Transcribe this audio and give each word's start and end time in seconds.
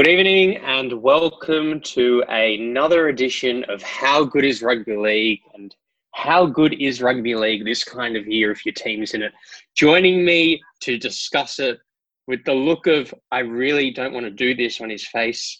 Good 0.00 0.08
evening 0.08 0.56
and 0.64 1.02
welcome 1.02 1.78
to 1.82 2.24
another 2.30 3.08
edition 3.08 3.64
of 3.68 3.82
How 3.82 4.24
Good 4.24 4.46
is 4.46 4.62
Rugby 4.62 4.96
League 4.96 5.42
and 5.52 5.76
how 6.12 6.46
good 6.46 6.72
is 6.80 7.02
rugby 7.02 7.34
league 7.34 7.66
this 7.66 7.84
kind 7.84 8.16
of 8.16 8.26
year 8.26 8.50
if 8.50 8.64
your 8.64 8.72
team's 8.72 9.12
in 9.12 9.20
it. 9.20 9.32
Joining 9.76 10.24
me 10.24 10.62
to 10.80 10.96
discuss 10.96 11.58
it 11.58 11.80
with 12.26 12.42
the 12.46 12.54
look 12.54 12.86
of 12.86 13.12
I 13.30 13.40
really 13.40 13.90
don't 13.90 14.14
want 14.14 14.24
to 14.24 14.30
do 14.30 14.54
this 14.54 14.80
on 14.80 14.88
his 14.88 15.06
face, 15.06 15.54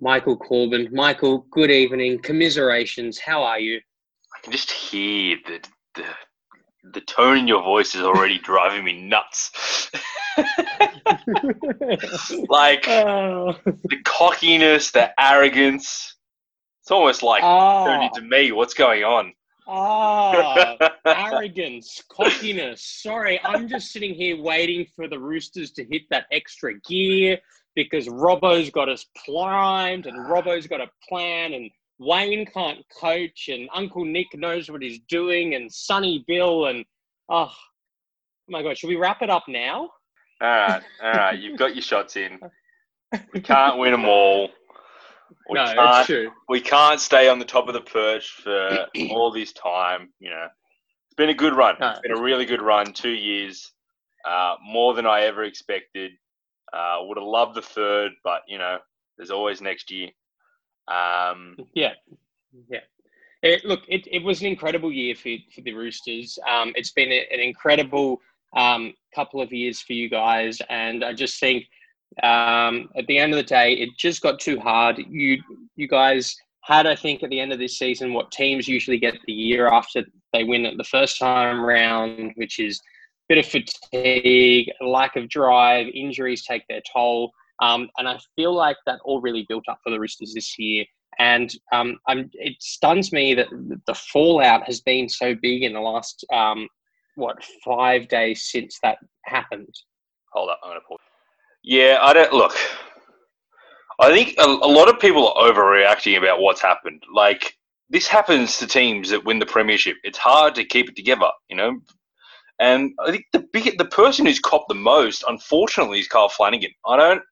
Michael 0.00 0.36
Corbin. 0.36 0.88
Michael, 0.92 1.44
good 1.50 1.72
evening. 1.72 2.20
Commiserations. 2.20 3.18
How 3.18 3.42
are 3.42 3.58
you? 3.58 3.78
I 3.78 4.42
can 4.44 4.52
just 4.52 4.70
hear 4.70 5.38
the 5.44 5.60
the, 5.96 6.04
the 6.84 7.00
tone 7.02 7.38
in 7.38 7.48
your 7.48 7.62
voice 7.62 7.94
is 7.94 8.02
already 8.02 8.38
driving 8.44 8.84
me 8.84 9.00
nuts. 9.02 9.90
like 12.48 12.86
Oh. 12.88 13.54
the 13.64 13.98
cockiness, 14.04 14.90
the 14.90 15.12
arrogance. 15.20 16.16
It's 16.80 16.90
almost 16.90 17.22
like 17.22 17.42
Ah. 17.44 17.84
turning 17.86 18.10
to 18.14 18.22
me. 18.22 18.52
What's 18.52 18.74
going 18.74 19.04
on? 19.04 19.32
Ah, 19.68 20.76
arrogance, 21.06 22.02
cockiness. 22.10 22.84
Sorry, 22.84 23.38
I'm 23.44 23.68
just 23.68 23.92
sitting 23.92 24.12
here 24.14 24.36
waiting 24.40 24.86
for 24.96 25.06
the 25.06 25.18
Roosters 25.18 25.70
to 25.72 25.84
hit 25.84 26.02
that 26.10 26.26
extra 26.32 26.78
gear 26.80 27.38
because 27.76 28.08
Robbo's 28.08 28.70
got 28.70 28.88
us 28.88 29.06
primed 29.24 30.06
and 30.06 30.16
Robbo's 30.28 30.66
got 30.66 30.80
a 30.80 30.90
plan 31.08 31.52
and 31.54 31.70
Wayne 32.04 32.46
can't 32.46 32.84
coach 33.00 33.48
and 33.48 33.68
Uncle 33.74 34.04
Nick 34.04 34.34
knows 34.34 34.70
what 34.70 34.82
he's 34.82 35.00
doing 35.08 35.54
and 35.54 35.72
Sonny 35.72 36.24
Bill 36.26 36.66
and 36.66 36.84
oh 37.28 37.50
oh 37.50 37.54
my 38.48 38.62
god, 38.62 38.76
should 38.76 38.88
we 38.88 38.96
wrap 38.96 39.22
it 39.22 39.30
up 39.30 39.44
now? 39.48 39.90
all 40.40 40.48
right, 40.48 40.82
all 41.02 41.12
right. 41.12 41.38
You've 41.38 41.58
got 41.58 41.74
your 41.74 41.82
shots 41.82 42.16
in. 42.16 42.40
We 43.32 43.40
can't 43.42 43.78
win 43.78 43.92
them 43.92 44.04
all. 44.04 44.50
We 45.48 45.54
no, 45.54 45.64
can't. 45.64 45.76
that's 45.76 46.06
true. 46.06 46.30
we 46.48 46.60
can't 46.60 47.00
stay 47.00 47.28
on 47.28 47.38
the 47.38 47.44
top 47.44 47.68
of 47.68 47.74
the 47.74 47.80
perch 47.80 48.28
for 48.42 48.86
all 49.10 49.30
this 49.30 49.52
time. 49.52 50.12
You 50.18 50.30
know, 50.30 50.46
it's 51.06 51.14
been 51.16 51.30
a 51.30 51.34
good 51.34 51.54
run. 51.54 51.76
No. 51.80 51.90
It's 51.90 52.00
been 52.00 52.18
a 52.18 52.20
really 52.20 52.44
good 52.44 52.62
run. 52.62 52.92
Two 52.92 53.10
years, 53.10 53.72
uh, 54.28 54.56
more 54.64 54.94
than 54.94 55.06
I 55.06 55.22
ever 55.22 55.44
expected. 55.44 56.12
Uh, 56.72 56.96
would 57.02 57.18
have 57.18 57.26
loved 57.26 57.54
the 57.54 57.62
third, 57.62 58.12
but 58.24 58.42
you 58.48 58.58
know, 58.58 58.78
there's 59.16 59.30
always 59.30 59.60
next 59.60 59.90
year. 59.90 60.08
Um, 60.88 61.56
Yeah, 61.74 61.92
yeah. 62.68 62.80
It, 63.42 63.64
look, 63.64 63.80
it, 63.88 64.06
it 64.10 64.22
was 64.22 64.40
an 64.40 64.46
incredible 64.46 64.92
year 64.92 65.14
for, 65.16 65.30
for 65.54 65.62
the 65.62 65.72
Roosters. 65.72 66.38
Um, 66.48 66.72
it's 66.76 66.92
been 66.92 67.10
a- 67.10 67.26
an 67.32 67.40
incredible 67.40 68.20
um, 68.56 68.94
couple 69.14 69.40
of 69.40 69.52
years 69.52 69.80
for 69.80 69.94
you 69.94 70.08
guys, 70.08 70.60
and 70.68 71.04
I 71.04 71.12
just 71.12 71.40
think 71.40 71.64
um, 72.22 72.88
at 72.96 73.06
the 73.08 73.18
end 73.18 73.32
of 73.32 73.38
the 73.38 73.42
day, 73.42 73.72
it 73.72 73.88
just 73.98 74.20
got 74.22 74.38
too 74.38 74.60
hard. 74.60 74.98
You 75.08 75.42
you 75.76 75.88
guys 75.88 76.36
had, 76.60 76.86
I 76.86 76.94
think, 76.94 77.22
at 77.22 77.30
the 77.30 77.40
end 77.40 77.52
of 77.52 77.58
this 77.58 77.78
season, 77.78 78.12
what 78.12 78.30
teams 78.30 78.68
usually 78.68 78.98
get 78.98 79.14
the 79.26 79.32
year 79.32 79.66
after 79.66 80.04
they 80.32 80.44
win 80.44 80.66
it 80.66 80.76
the 80.76 80.84
first 80.84 81.18
time 81.18 81.60
round, 81.60 82.32
which 82.36 82.60
is 82.60 82.78
a 82.78 83.34
bit 83.34 83.38
of 83.38 83.46
fatigue, 83.50 84.70
lack 84.80 85.16
of 85.16 85.28
drive, 85.28 85.86
injuries 85.94 86.44
take 86.44 86.62
their 86.68 86.82
toll. 86.92 87.32
Um, 87.62 87.88
and 87.96 88.08
I 88.08 88.18
feel 88.36 88.54
like 88.54 88.76
that 88.86 88.98
all 89.04 89.20
really 89.20 89.46
built 89.48 89.64
up 89.68 89.78
for 89.82 89.90
the 89.90 90.00
Roosters 90.00 90.34
this 90.34 90.58
year. 90.58 90.84
And 91.18 91.54
um, 91.72 91.98
it 92.08 92.56
stuns 92.60 93.12
me 93.12 93.34
that 93.34 93.46
the 93.86 93.94
fallout 93.94 94.64
has 94.64 94.80
been 94.80 95.08
so 95.08 95.34
big 95.34 95.62
in 95.62 95.72
the 95.72 95.80
last, 95.80 96.24
um, 96.32 96.68
what, 97.14 97.36
five 97.64 98.08
days 98.08 98.48
since 98.50 98.78
that 98.82 98.98
happened. 99.26 99.74
hold 100.32 100.50
up, 100.50 100.58
I'm 100.64 100.70
gonna 100.70 100.80
pause. 100.88 100.98
Yeah, 101.62 101.98
I 102.00 102.12
don't 102.12 102.32
look. 102.32 102.56
I 104.00 104.10
think 104.10 104.34
a, 104.38 104.44
a 104.44 104.66
lot 104.66 104.88
of 104.88 104.98
people 104.98 105.28
are 105.28 105.52
overreacting 105.52 106.18
about 106.18 106.40
what's 106.40 106.60
happened. 106.60 107.02
Like 107.14 107.54
this 107.90 108.08
happens 108.08 108.58
to 108.58 108.66
teams 108.66 109.10
that 109.10 109.24
win 109.24 109.38
the 109.38 109.46
premiership. 109.46 109.96
It's 110.02 110.18
hard 110.18 110.54
to 110.56 110.64
keep 110.64 110.88
it 110.88 110.96
together, 110.96 111.30
you 111.48 111.56
know. 111.56 111.78
And 112.58 112.92
I 113.04 113.10
think 113.10 113.26
the 113.32 113.46
big, 113.52 113.78
the 113.78 113.84
person 113.84 114.26
who's 114.26 114.40
copped 114.40 114.68
the 114.68 114.74
most, 114.74 115.24
unfortunately, 115.28 116.00
is 116.00 116.08
Kyle 116.08 116.28
Flanagan. 116.28 116.70
I 116.86 116.96
don't, 116.96 117.22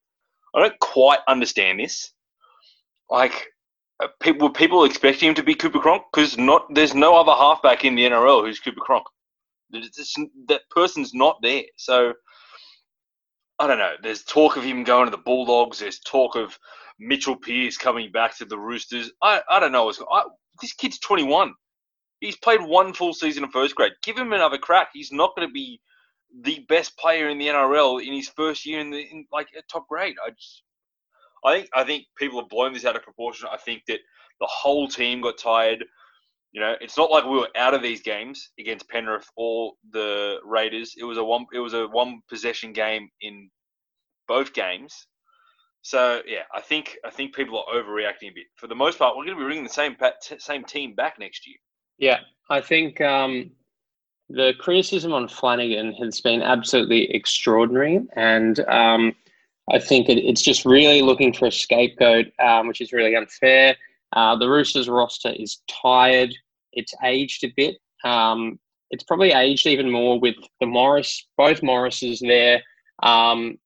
I 0.55 0.61
don't 0.61 0.79
quite 0.81 1.21
understand 1.29 1.81
this. 1.81 2.13
Like, 3.09 3.49
uh, 4.03 4.09
people, 4.21 4.49
were 4.49 4.53
people 4.53 4.85
expecting 4.85 5.29
him 5.29 5.35
to 5.37 5.43
be 5.43 5.55
Cooper 5.55 5.79
Cronk 5.81 6.05
because 6.13 6.39
not 6.39 6.67
there's 6.75 6.95
no 6.95 7.17
other 7.17 7.33
halfback 7.33 7.85
in 7.85 7.95
the 7.95 8.05
NRL 8.05 8.43
who's 8.43 8.61
Cooper 8.61 8.81
Cronk. 8.81 9.07
That 10.49 10.63
person's 10.71 11.15
not 11.15 11.39
there. 11.43 11.63
So 11.77 12.15
I 13.61 13.67
don't 13.67 13.79
know. 13.79 13.95
There's 14.03 14.25
talk 14.25 14.57
of 14.57 14.65
him 14.65 14.85
going 14.85 15.05
to 15.05 15.11
the 15.11 15.23
Bulldogs. 15.23 15.79
There's 15.79 16.01
talk 16.01 16.35
of 16.35 16.59
Mitchell 16.99 17.37
Pearce 17.37 17.77
coming 17.77 18.11
back 18.11 18.37
to 18.39 18.47
the 18.47 18.59
Roosters. 18.59 19.13
I, 19.23 19.43
I 19.51 19.61
don't 19.61 19.71
know. 19.71 19.93
I, 20.11 20.23
this 20.63 20.73
kid's 20.73 20.99
21. 20.99 21.53
He's 22.21 22.37
played 22.37 22.63
one 22.63 22.95
full 22.95 23.13
season 23.13 23.45
of 23.45 23.51
first 23.51 23.75
grade. 23.75 23.93
Give 24.03 24.17
him 24.17 24.33
another 24.33 24.57
crack. 24.57 24.89
He's 24.95 25.13
not 25.13 25.37
going 25.37 25.47
to 25.47 25.53
be 25.53 25.79
the 26.43 26.65
best 26.69 26.97
player 26.97 27.29
in 27.29 27.39
the 27.39 27.49
NRL 27.49 28.05
in 28.05 28.13
his 28.13 28.29
first 28.29 28.67
year 28.67 28.81
in 28.81 28.91
the 28.91 29.01
in, 29.01 29.27
like 29.33 29.49
top 29.71 29.89
grade. 29.89 30.17
I 30.25 30.31
just, 30.31 30.63
I 31.45 31.57
think 31.57 31.69
I 31.75 31.85
think 31.85 32.05
people 32.17 32.41
have 32.41 32.49
blown 32.49 32.73
this 32.73 32.85
out 32.85 32.97
of 32.97 33.03
proportion. 33.03 33.49
I 33.51 33.57
think 33.57 33.83
that 33.89 34.01
the 34.41 34.47
whole 34.47 34.89
team 34.89 35.21
got 35.21 35.39
tired. 35.39 35.85
You 36.53 36.61
know, 36.61 36.75
it's 36.81 36.97
not 36.97 37.11
like 37.11 37.25
we 37.25 37.39
were 37.39 37.49
out 37.57 37.75
of 37.75 37.83
these 37.83 38.03
games 38.03 38.51
against 38.59 38.89
Penrith 38.89 39.29
or 39.37 39.73
the 39.93 40.39
Raiders. 40.45 40.95
It 40.99 41.05
was 41.05 41.19
a 41.19 41.25
one. 41.25 41.47
It 41.53 41.61
was 41.61 41.75
a 41.75 41.87
one 41.87 42.21
possession 42.29 42.73
game 42.73 43.09
in 43.21 43.51
both 44.27 44.53
games. 44.53 45.07
So 45.83 46.23
yeah, 46.27 46.43
I 46.55 46.61
think 46.61 46.99
I 47.05 47.11
think 47.11 47.35
people 47.35 47.59
are 47.59 47.75
overreacting 47.75 48.31
a 48.31 48.35
bit. 48.35 48.47
For 48.57 48.67
the 48.67 48.75
most 48.75 48.99
part, 48.99 49.17
we're 49.17 49.25
going 49.25 49.37
to 49.37 49.43
be 49.43 49.47
bringing 49.47 49.65
the 49.65 49.71
same 49.71 49.97
same 50.39 50.65
team 50.65 50.95
back 50.95 51.19
next 51.19 51.47
year. 51.47 51.57
Yeah, 51.99 52.21
I 52.49 52.61
think 52.61 53.01
um, 53.01 53.51
the 54.31 54.55
criticism 54.59 55.13
on 55.13 55.29
Flanagan 55.29 55.93
has 55.95 56.21
been 56.21 56.43
absolutely 56.43 57.11
extraordinary, 57.13 58.01
and 58.15 58.61
um, 58.69 59.15
I 59.71 59.79
think 59.81 60.09
it, 60.09 60.19
it's 60.19 60.43
just 60.43 60.65
really 60.65 61.03
looking 61.03 61.33
for 61.33 61.47
a 61.47 61.53
scapegoat, 61.53 62.27
um, 62.39 62.69
which 62.69 62.81
is 62.81 62.93
really 62.93 63.17
unfair. 63.17 63.77
Uh, 64.13 64.37
the 64.37 64.49
Roosters 64.49 64.89
roster 64.89 65.31
is 65.31 65.63
tired; 65.69 66.33
it's 66.73 66.95
aged 67.03 67.45
a 67.45 67.53
bit. 67.57 67.79
Um, 68.05 68.59
it's 68.91 69.05
probably 69.05 69.33
aged 69.33 69.67
even 69.67 69.91
more 69.91 70.19
with 70.19 70.37
the 70.61 70.67
Morris, 70.67 71.27
both 71.37 71.61
Morrises 71.61 72.21
there, 72.21 72.63
um, 73.03 73.59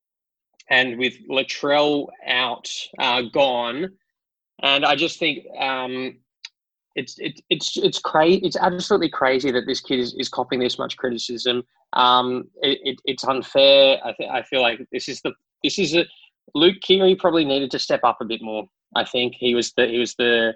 and 0.71 0.99
with 0.99 1.15
Latrell 1.29 2.09
out, 2.27 2.71
uh, 2.99 3.23
gone. 3.33 3.91
And 4.63 4.85
I 4.85 4.97
just 4.97 5.19
think 5.19 5.45
um, 6.97 7.03
it's 7.05 7.17
it's 7.51 7.77
it's 7.77 7.99
crazy. 7.99 8.41
It's 8.45 8.57
absolutely 8.57 9.09
crazy 9.09 9.51
that 9.51 9.67
this 9.67 9.81
kid 9.81 9.99
is, 9.99 10.15
is 10.19 10.29
copying 10.29 10.61
this 10.61 10.79
much 10.79 10.97
criticism. 10.97 11.63
Um, 11.93 12.45
it, 12.63 12.79
it, 12.85 12.99
it's 13.05 13.25
unfair. 13.25 13.99
I 14.05 14.13
think 14.15 14.31
I 14.31 14.43
feel 14.43 14.63
like 14.63 14.81
this 14.93 15.09
is 15.09 15.21
the 15.23 15.33
this 15.63 15.79
is 15.79 15.95
a 15.95 16.05
Luke 16.55 16.77
Keary 16.83 17.17
probably 17.17 17.45
needed 17.45 17.71
to 17.73 17.79
step 17.79 18.01
up 18.05 18.19
a 18.21 18.25
bit 18.25 18.43
more. 18.43 18.65
I 18.95 19.05
think 19.05 19.35
he 19.39 19.55
was 19.55 19.73
the 19.77 19.87
he 19.87 19.99
was 19.99 20.15
the 20.17 20.55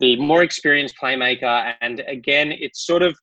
the 0.00 0.16
more 0.16 0.42
experienced 0.42 0.96
playmaker, 1.02 1.74
and 1.80 2.00
again, 2.06 2.52
it's 2.52 2.86
sort 2.86 3.02
of 3.02 3.16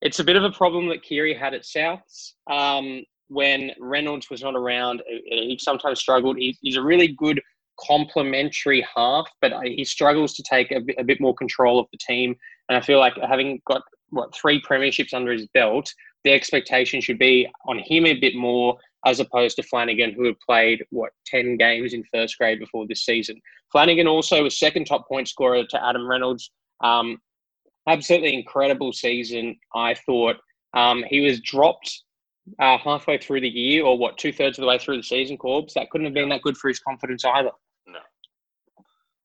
it's 0.00 0.18
a 0.18 0.24
bit 0.24 0.36
of 0.36 0.44
a 0.44 0.50
problem 0.50 0.88
that 0.88 1.02
Keary 1.02 1.34
had 1.34 1.54
at 1.54 1.62
Souths 1.62 2.32
um, 2.50 3.02
when 3.28 3.70
Reynolds 3.80 4.28
was 4.30 4.42
not 4.42 4.56
around. 4.56 5.02
He 5.06 5.58
sometimes 5.60 6.00
struggled. 6.00 6.36
He, 6.36 6.56
he's 6.60 6.76
a 6.76 6.82
really 6.82 7.08
good 7.08 7.40
complementary 7.86 8.86
half, 8.96 9.28
but 9.40 9.52
he 9.64 9.84
struggles 9.84 10.34
to 10.34 10.42
take 10.42 10.70
a 10.70 10.80
bit, 10.80 10.96
a 10.98 11.04
bit 11.04 11.20
more 11.20 11.34
control 11.34 11.78
of 11.78 11.86
the 11.92 11.98
team. 11.98 12.34
And 12.68 12.76
I 12.76 12.80
feel 12.80 12.98
like 12.98 13.14
having 13.28 13.60
got 13.66 13.82
what 14.10 14.34
three 14.34 14.60
premierships 14.62 15.14
under 15.14 15.32
his 15.32 15.46
belt, 15.54 15.92
the 16.24 16.32
expectation 16.32 17.00
should 17.00 17.18
be 17.18 17.48
on 17.66 17.78
him 17.78 18.06
a 18.06 18.18
bit 18.18 18.34
more 18.34 18.78
as 19.04 19.18
opposed 19.18 19.56
to 19.56 19.62
Flanagan, 19.64 20.12
who 20.12 20.26
had 20.26 20.38
played 20.40 20.84
what 20.90 21.10
ten 21.26 21.56
games 21.56 21.92
in 21.92 22.04
first 22.12 22.38
grade 22.38 22.60
before 22.60 22.86
this 22.86 23.04
season. 23.04 23.40
Flanagan 23.72 24.06
also 24.06 24.44
was 24.44 24.58
second 24.58 24.84
top 24.86 25.08
point 25.08 25.28
scorer 25.28 25.64
to 25.64 25.84
Adam 25.84 26.06
Reynolds. 26.06 26.50
Um, 26.82 27.18
absolutely 27.88 28.34
incredible 28.34 28.92
season. 28.92 29.56
I 29.74 29.94
thought 29.94 30.36
um, 30.74 31.04
he 31.08 31.20
was 31.20 31.40
dropped 31.40 32.02
uh, 32.60 32.78
halfway 32.78 33.18
through 33.18 33.40
the 33.40 33.48
year, 33.48 33.84
or 33.84 33.98
what 33.98 34.18
two 34.18 34.32
thirds 34.32 34.58
of 34.58 34.62
the 34.62 34.68
way 34.68 34.78
through 34.78 34.98
the 34.98 35.02
season. 35.02 35.36
Corbs 35.36 35.74
that 35.74 35.90
couldn't 35.90 36.06
have 36.06 36.14
been 36.14 36.28
that 36.28 36.42
good 36.42 36.56
for 36.56 36.68
his 36.68 36.78
confidence 36.78 37.24
either. 37.24 37.50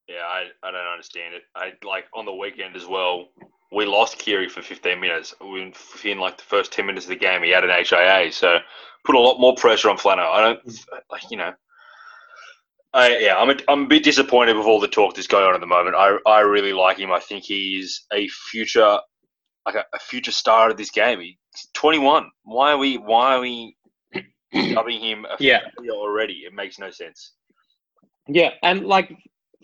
Yeah, 0.08 0.24
I, 0.26 0.46
I 0.62 0.70
don't 0.70 0.86
understand 0.92 1.34
it. 1.34 1.42
I 1.54 1.72
like 1.86 2.06
on 2.14 2.24
the 2.24 2.32
weekend 2.32 2.76
as 2.76 2.86
well. 2.86 3.28
We 3.70 3.84
lost 3.84 4.18
Keary 4.18 4.48
for 4.48 4.62
15 4.62 4.98
minutes. 4.98 5.34
Within 5.40 6.18
like 6.18 6.38
the 6.38 6.44
first 6.44 6.72
10 6.72 6.86
minutes 6.86 7.04
of 7.04 7.10
the 7.10 7.16
game, 7.16 7.42
he 7.42 7.50
had 7.50 7.64
an 7.64 7.70
HIA, 7.70 8.32
so 8.32 8.58
put 9.04 9.14
a 9.14 9.20
lot 9.20 9.38
more 9.38 9.54
pressure 9.54 9.90
on 9.90 9.98
Flano. 9.98 10.30
I 10.30 10.40
don't 10.40 10.60
like 11.10 11.30
you 11.30 11.36
know. 11.36 11.52
I, 12.94 13.18
yeah, 13.18 13.36
I'm 13.36 13.50
a, 13.50 13.56
I'm 13.68 13.82
a 13.82 13.86
bit 13.86 14.02
disappointed 14.02 14.56
with 14.56 14.66
all 14.66 14.80
the 14.80 14.88
talk 14.88 15.14
that's 15.14 15.26
going 15.26 15.44
on 15.44 15.54
at 15.54 15.60
the 15.60 15.66
moment. 15.66 15.94
I, 15.94 16.16
I 16.26 16.40
really 16.40 16.72
like 16.72 16.96
him. 16.96 17.12
I 17.12 17.20
think 17.20 17.44
he's 17.44 18.06
a 18.10 18.26
future 18.28 18.98
like 19.66 19.74
a, 19.74 19.84
a 19.94 19.98
future 19.98 20.32
star 20.32 20.70
of 20.70 20.78
this 20.78 20.90
game. 20.90 21.20
He's 21.20 21.36
21. 21.74 22.30
Why 22.44 22.72
are 22.72 22.78
we 22.78 22.96
why 22.96 23.34
are 23.34 23.40
we 23.40 23.76
dubbing 24.54 25.00
him 25.00 25.26
a 25.26 25.36
Yeah. 25.38 25.60
already? 25.90 26.44
It 26.46 26.54
makes 26.54 26.78
no 26.78 26.90
sense. 26.90 27.34
Yeah, 28.26 28.50
and 28.62 28.86
like 28.86 29.14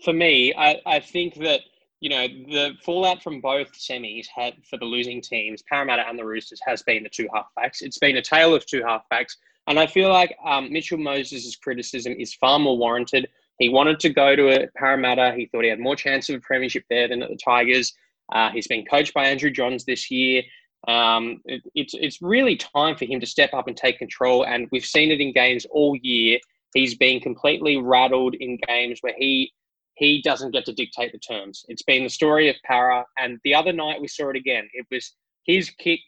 for 0.03 0.13
me, 0.13 0.53
I, 0.57 0.81
I 0.85 0.99
think 0.99 1.35
that 1.35 1.61
you 2.01 2.09
know 2.09 2.27
the 2.27 2.73
fallout 2.83 3.23
from 3.23 3.41
both 3.41 3.71
semis 3.73 4.27
had 4.33 4.55
for 4.69 4.77
the 4.77 4.85
losing 4.85 5.21
teams, 5.21 5.63
Parramatta 5.63 6.07
and 6.07 6.19
the 6.19 6.25
Roosters, 6.25 6.59
has 6.65 6.83
been 6.83 7.03
the 7.03 7.09
two 7.09 7.27
halfbacks. 7.33 7.81
It's 7.81 7.97
been 7.97 8.17
a 8.17 8.21
tale 8.21 8.53
of 8.53 8.65
two 8.65 8.81
halfbacks, 8.81 9.35
and 9.67 9.79
I 9.79 9.87
feel 9.87 10.09
like 10.09 10.35
um, 10.45 10.71
Mitchell 10.71 10.97
Moses' 10.97 11.55
criticism 11.55 12.13
is 12.17 12.33
far 12.33 12.59
more 12.59 12.77
warranted. 12.77 13.27
He 13.59 13.69
wanted 13.69 13.99
to 14.01 14.09
go 14.09 14.35
to 14.35 14.63
a 14.63 14.67
Parramatta. 14.75 15.33
He 15.35 15.45
thought 15.45 15.63
he 15.63 15.69
had 15.69 15.79
more 15.79 15.95
chance 15.95 16.27
of 16.29 16.35
a 16.35 16.39
premiership 16.39 16.83
there 16.89 17.07
than 17.07 17.23
at 17.23 17.29
the 17.29 17.37
Tigers. 17.37 17.93
Uh, 18.33 18.49
he's 18.49 18.67
been 18.67 18.85
coached 18.85 19.13
by 19.13 19.27
Andrew 19.27 19.49
Johns 19.49 19.85
this 19.85 20.11
year. 20.11 20.43
Um, 20.87 21.41
it, 21.45 21.61
it's 21.73 21.95
it's 21.95 22.21
really 22.21 22.55
time 22.55 22.95
for 22.95 23.05
him 23.05 23.19
to 23.19 23.25
step 23.25 23.53
up 23.53 23.67
and 23.67 23.75
take 23.75 23.97
control, 23.97 24.45
and 24.45 24.67
we've 24.71 24.85
seen 24.85 25.11
it 25.11 25.21
in 25.21 25.31
games 25.31 25.65
all 25.71 25.95
year. 26.01 26.39
He's 26.73 26.95
been 26.95 27.21
completely 27.21 27.77
rattled 27.77 28.35
in 28.35 28.59
games 28.67 28.99
where 29.01 29.15
he 29.17 29.51
he 29.95 30.21
doesn't 30.21 30.51
get 30.51 30.65
to 30.65 30.73
dictate 30.73 31.11
the 31.11 31.19
terms. 31.19 31.65
It's 31.67 31.83
been 31.83 32.03
the 32.03 32.09
story 32.09 32.49
of 32.49 32.55
Para, 32.65 33.05
and 33.19 33.39
the 33.43 33.55
other 33.55 33.73
night 33.73 34.01
we 34.01 34.07
saw 34.07 34.29
it 34.29 34.35
again. 34.35 34.67
It 34.73 34.85
was 34.91 35.13
his 35.45 35.69
kick, 35.69 36.01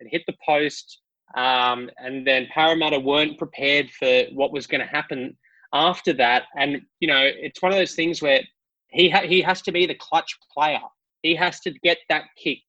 it 0.00 0.08
hit 0.10 0.22
the 0.26 0.36
post, 0.44 1.00
um, 1.36 1.90
and 1.98 2.26
then 2.26 2.48
Parramatta 2.52 2.98
weren't 2.98 3.38
prepared 3.38 3.90
for 3.90 4.24
what 4.32 4.52
was 4.52 4.66
going 4.66 4.80
to 4.80 4.86
happen 4.86 5.36
after 5.72 6.12
that. 6.14 6.44
And 6.56 6.82
you 7.00 7.08
know, 7.08 7.22
it's 7.22 7.62
one 7.62 7.72
of 7.72 7.78
those 7.78 7.94
things 7.94 8.20
where 8.20 8.40
he 8.88 9.08
ha- 9.08 9.26
he 9.26 9.40
has 9.42 9.62
to 9.62 9.72
be 9.72 9.86
the 9.86 9.94
clutch 9.94 10.36
player. 10.52 10.80
He 11.22 11.34
has 11.34 11.60
to 11.60 11.70
get 11.82 11.98
that 12.08 12.24
kick 12.36 12.62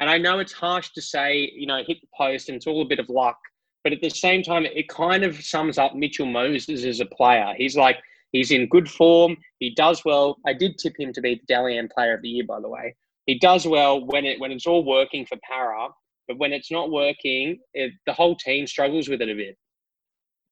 and 0.00 0.10
I 0.10 0.18
know 0.18 0.38
it's 0.38 0.52
harsh 0.52 0.90
to 0.90 1.02
say, 1.02 1.50
you 1.54 1.66
know, 1.66 1.82
hit 1.86 2.00
the 2.00 2.08
post 2.16 2.48
and 2.48 2.56
it's 2.56 2.66
all 2.66 2.82
a 2.82 2.86
bit 2.86 2.98
of 2.98 3.08
luck. 3.08 3.38
But 3.82 3.92
at 3.92 4.00
the 4.00 4.10
same 4.10 4.42
time, 4.42 4.64
it 4.64 4.88
kind 4.88 5.24
of 5.24 5.42
sums 5.42 5.78
up 5.78 5.94
Mitchell 5.94 6.26
Moses 6.26 6.84
as 6.84 7.00
a 7.00 7.06
player. 7.06 7.52
He's 7.56 7.76
like, 7.76 7.98
he's 8.34 8.50
in 8.50 8.68
good 8.68 8.90
form. 8.90 9.36
He 9.58 9.74
does 9.74 10.04
well. 10.04 10.36
I 10.46 10.52
did 10.52 10.76
tip 10.76 10.94
him 10.98 11.12
to 11.14 11.20
be 11.22 11.36
the 11.36 11.46
Dally 11.48 11.78
M 11.78 11.88
Player 11.88 12.14
of 12.14 12.22
the 12.22 12.28
Year, 12.28 12.44
by 12.46 12.60
the 12.60 12.68
way. 12.68 12.94
He 13.24 13.38
does 13.38 13.66
well 13.66 14.04
when 14.04 14.26
it 14.26 14.38
when 14.38 14.52
it's 14.52 14.66
all 14.66 14.84
working 14.84 15.24
for 15.24 15.38
Para, 15.48 15.88
but 16.28 16.38
when 16.38 16.52
it's 16.52 16.70
not 16.70 16.90
working, 16.90 17.58
it, 17.72 17.92
the 18.04 18.12
whole 18.12 18.36
team 18.36 18.66
struggles 18.66 19.08
with 19.08 19.22
it 19.22 19.30
a 19.30 19.34
bit. 19.34 19.56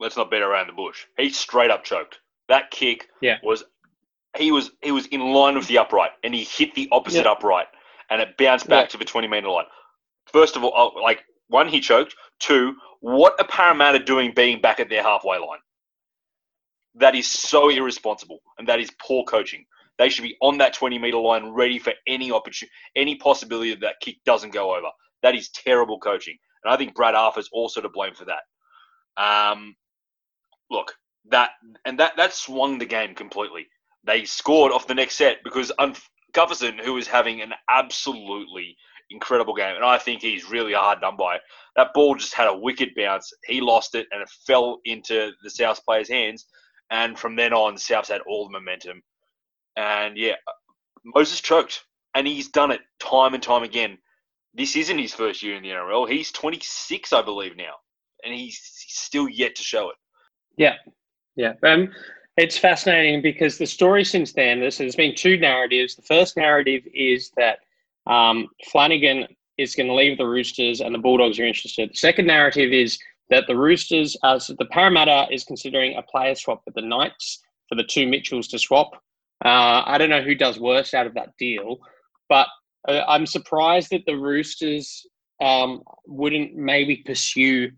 Let's 0.01 0.17
not 0.17 0.31
beat 0.31 0.43
around 0.43 0.69
the 0.69 0.73
bush. 0.73 1.05
He 1.19 1.29
straight 1.29 1.71
up 1.71 1.85
choked. 1.85 2.21
That 2.49 2.71
kick 2.71 3.09
yeah. 3.21 3.37
was 3.43 3.65
he 4.39 4.51
was 4.51 4.71
he 4.83 4.93
was 4.93 5.07
in 5.09 5.21
line 5.21 5.55
with 5.57 5.69
the 5.69 5.77
upright, 5.77 6.13
and 6.25 6.35
he 6.35 6.45
hit 6.45 6.75
the 6.75 6.89
opposite 6.91 7.27
yeah. 7.27 7.33
upright 7.33 7.67
and 8.13 8.21
it 8.21 8.37
bounced 8.37 8.69
back 8.69 8.85
yeah. 8.85 8.89
to 8.89 8.99
the 8.99 9.05
20 9.05 9.27
metre 9.27 9.49
line. 9.49 9.65
First 10.27 10.57
of 10.57 10.63
all, 10.63 10.73
oh, 10.77 11.01
like, 11.01 11.25
one, 11.49 11.67
he 11.67 11.81
choked. 11.81 12.15
Two, 12.39 12.75
what 13.01 13.35
are 13.39 13.47
Parramatta 13.47 13.99
doing 13.99 14.33
being 14.35 14.61
back 14.61 14.81
at 14.81 14.91
their 14.91 15.03
halfway 15.03 15.39
line? 15.39 15.59
That 16.95 17.15
is 17.15 17.31
so 17.31 17.69
irresponsible, 17.71 18.41
and 18.59 18.69
that 18.69 18.81
is 18.81 18.91
poor 19.01 19.25
coaching. 19.25 19.65
They 19.99 20.09
should 20.09 20.23
be 20.23 20.37
on 20.41 20.59
that 20.59 20.75
20 20.75 20.99
metre 20.99 21.19
line, 21.19 21.51
ready 21.51 21.79
for 21.79 21.93
any 22.07 22.33
opportunity, 22.33 22.73
any 22.97 23.17
possibility 23.17 23.71
that 23.71 23.81
that 23.81 24.01
kick 24.01 24.17
doesn't 24.25 24.53
go 24.53 24.75
over. 24.75 24.89
That 25.23 25.35
is 25.35 25.51
terrible 25.51 25.99
coaching, 25.99 26.37
and 26.65 26.73
I 26.73 26.77
think 26.77 26.95
Brad 26.95 27.15
Arthur's 27.15 27.49
also 27.53 27.81
to 27.81 27.89
blame 27.89 28.15
for 28.15 28.27
that. 28.27 28.43
Um, 29.23 29.77
look, 30.71 30.95
that 31.31 31.51
and 31.85 31.99
that 32.01 32.17
that 32.17 32.33
swung 32.35 32.79
the 32.79 32.87
game 32.87 33.15
completely. 33.15 33.67
They 34.05 34.25
scored 34.25 34.73
off 34.73 34.89
the 34.89 34.95
next 34.95 35.17
set 35.17 35.39
because 35.45 35.71
un- 35.79 35.95
Gutherson, 36.33 36.81
who 36.83 36.97
is 36.97 37.07
having 37.07 37.41
an 37.41 37.53
absolutely 37.71 38.77
incredible 39.11 39.55
game, 39.55 39.77
and 39.77 39.85
I 39.85 39.99
think 39.99 40.23
he's 40.23 40.51
really 40.51 40.73
hard 40.73 41.01
done 41.01 41.17
by. 41.17 41.39
That 41.77 41.93
ball 41.95 42.15
just 42.17 42.35
had 42.35 42.49
a 42.49 42.57
wicked 42.57 42.91
bounce. 42.97 43.33
He 43.47 43.61
lost 43.61 43.95
it, 43.95 44.07
and 44.11 44.23
it 44.23 44.31
fell 44.47 44.81
into 44.85 45.31
the 45.43 45.51
South 45.51 45.85
players' 45.85 46.09
hands. 46.09 46.47
And 46.93 47.19
from 47.19 47.35
then 47.35 47.55
on, 47.55 47.75
Souths 47.77 48.09
had 48.09 48.21
all 48.21 48.45
the 48.45 48.53
momentum. 48.53 49.03
And 49.77 50.17
yeah, 50.17 50.35
Moses 51.05 51.41
choked, 51.41 51.85
and 52.15 52.27
he's 52.27 52.49
done 52.49 52.71
it 52.71 52.83
time 53.01 53.33
and 53.33 53.43
time 53.43 53.63
again. 53.63 53.97
This 54.55 54.77
isn't 54.77 54.99
his 54.99 55.15
first 55.15 55.43
year 55.43 55.57
in 55.57 55.63
the 55.63 55.71
NRL. 55.71 56.09
He's 56.09 56.31
26, 56.31 57.15
I 57.15 57.23
believe, 57.23 57.57
now, 57.57 57.73
and 58.23 58.35
he's 58.35 58.61
still 58.63 59.27
yet 59.27 59.57
to 59.57 59.63
show 59.63 59.89
it. 59.89 59.97
Yeah, 60.59 60.75
yeah. 61.35 61.55
Um, 61.63 61.91
it's 62.37 62.59
fascinating 62.59 63.23
because 63.23 63.57
the 63.57 63.67
story 63.67 64.05
since 64.05 64.35
then, 64.35 64.61
has 64.61 64.95
been 64.95 65.15
two 65.15 65.39
narratives. 65.39 65.97
The 65.97 66.03
first 66.03 66.37
narrative 66.37 66.83
is 66.93 67.31
that 67.39 67.61
um, 68.07 68.49
Flanagan 68.71 69.27
is 69.57 69.75
going 69.75 69.87
to 69.87 69.95
leave 69.95 70.19
the 70.19 70.27
Roosters 70.27 70.81
and 70.81 70.95
the 70.95 70.99
Bulldogs 70.99 71.39
are 71.39 71.47
interested. 71.47 71.91
The 71.91 71.97
second 71.97 72.27
narrative 72.27 72.73
is 72.73 72.99
that 73.31 73.45
the 73.47 73.57
Roosters, 73.57 74.17
uh, 74.23 74.39
so 74.39 74.55
the 74.59 74.67
Parramatta 74.67 75.27
is 75.33 75.45
considering 75.45 75.97
a 75.97 76.03
player 76.03 76.35
swap 76.35 76.63
with 76.67 76.75
the 76.75 76.83
Knights 76.83 77.41
for 77.69 77.77
the 77.77 77.85
two 77.85 78.07
Mitchells 78.07 78.49
to 78.49 78.59
swap. 78.59 78.93
Uh, 79.45 79.83
I 79.87 79.99
don't 79.99 80.11
know 80.11 80.23
who 80.23 80.35
does 80.35 80.61
worse 80.61 80.95
out 80.95 81.07
of 81.07 81.15
that 81.15 81.37
deal, 81.39 81.79
but 82.29 82.47
uh, 82.89 83.03
I'm 83.09 83.27
surprised 83.27 83.91
that 83.91 84.03
the 84.07 84.17
Roosters 84.17 85.07
um, 85.43 85.83
wouldn't 86.07 86.55
maybe 86.55 87.03
pursue 87.07 87.71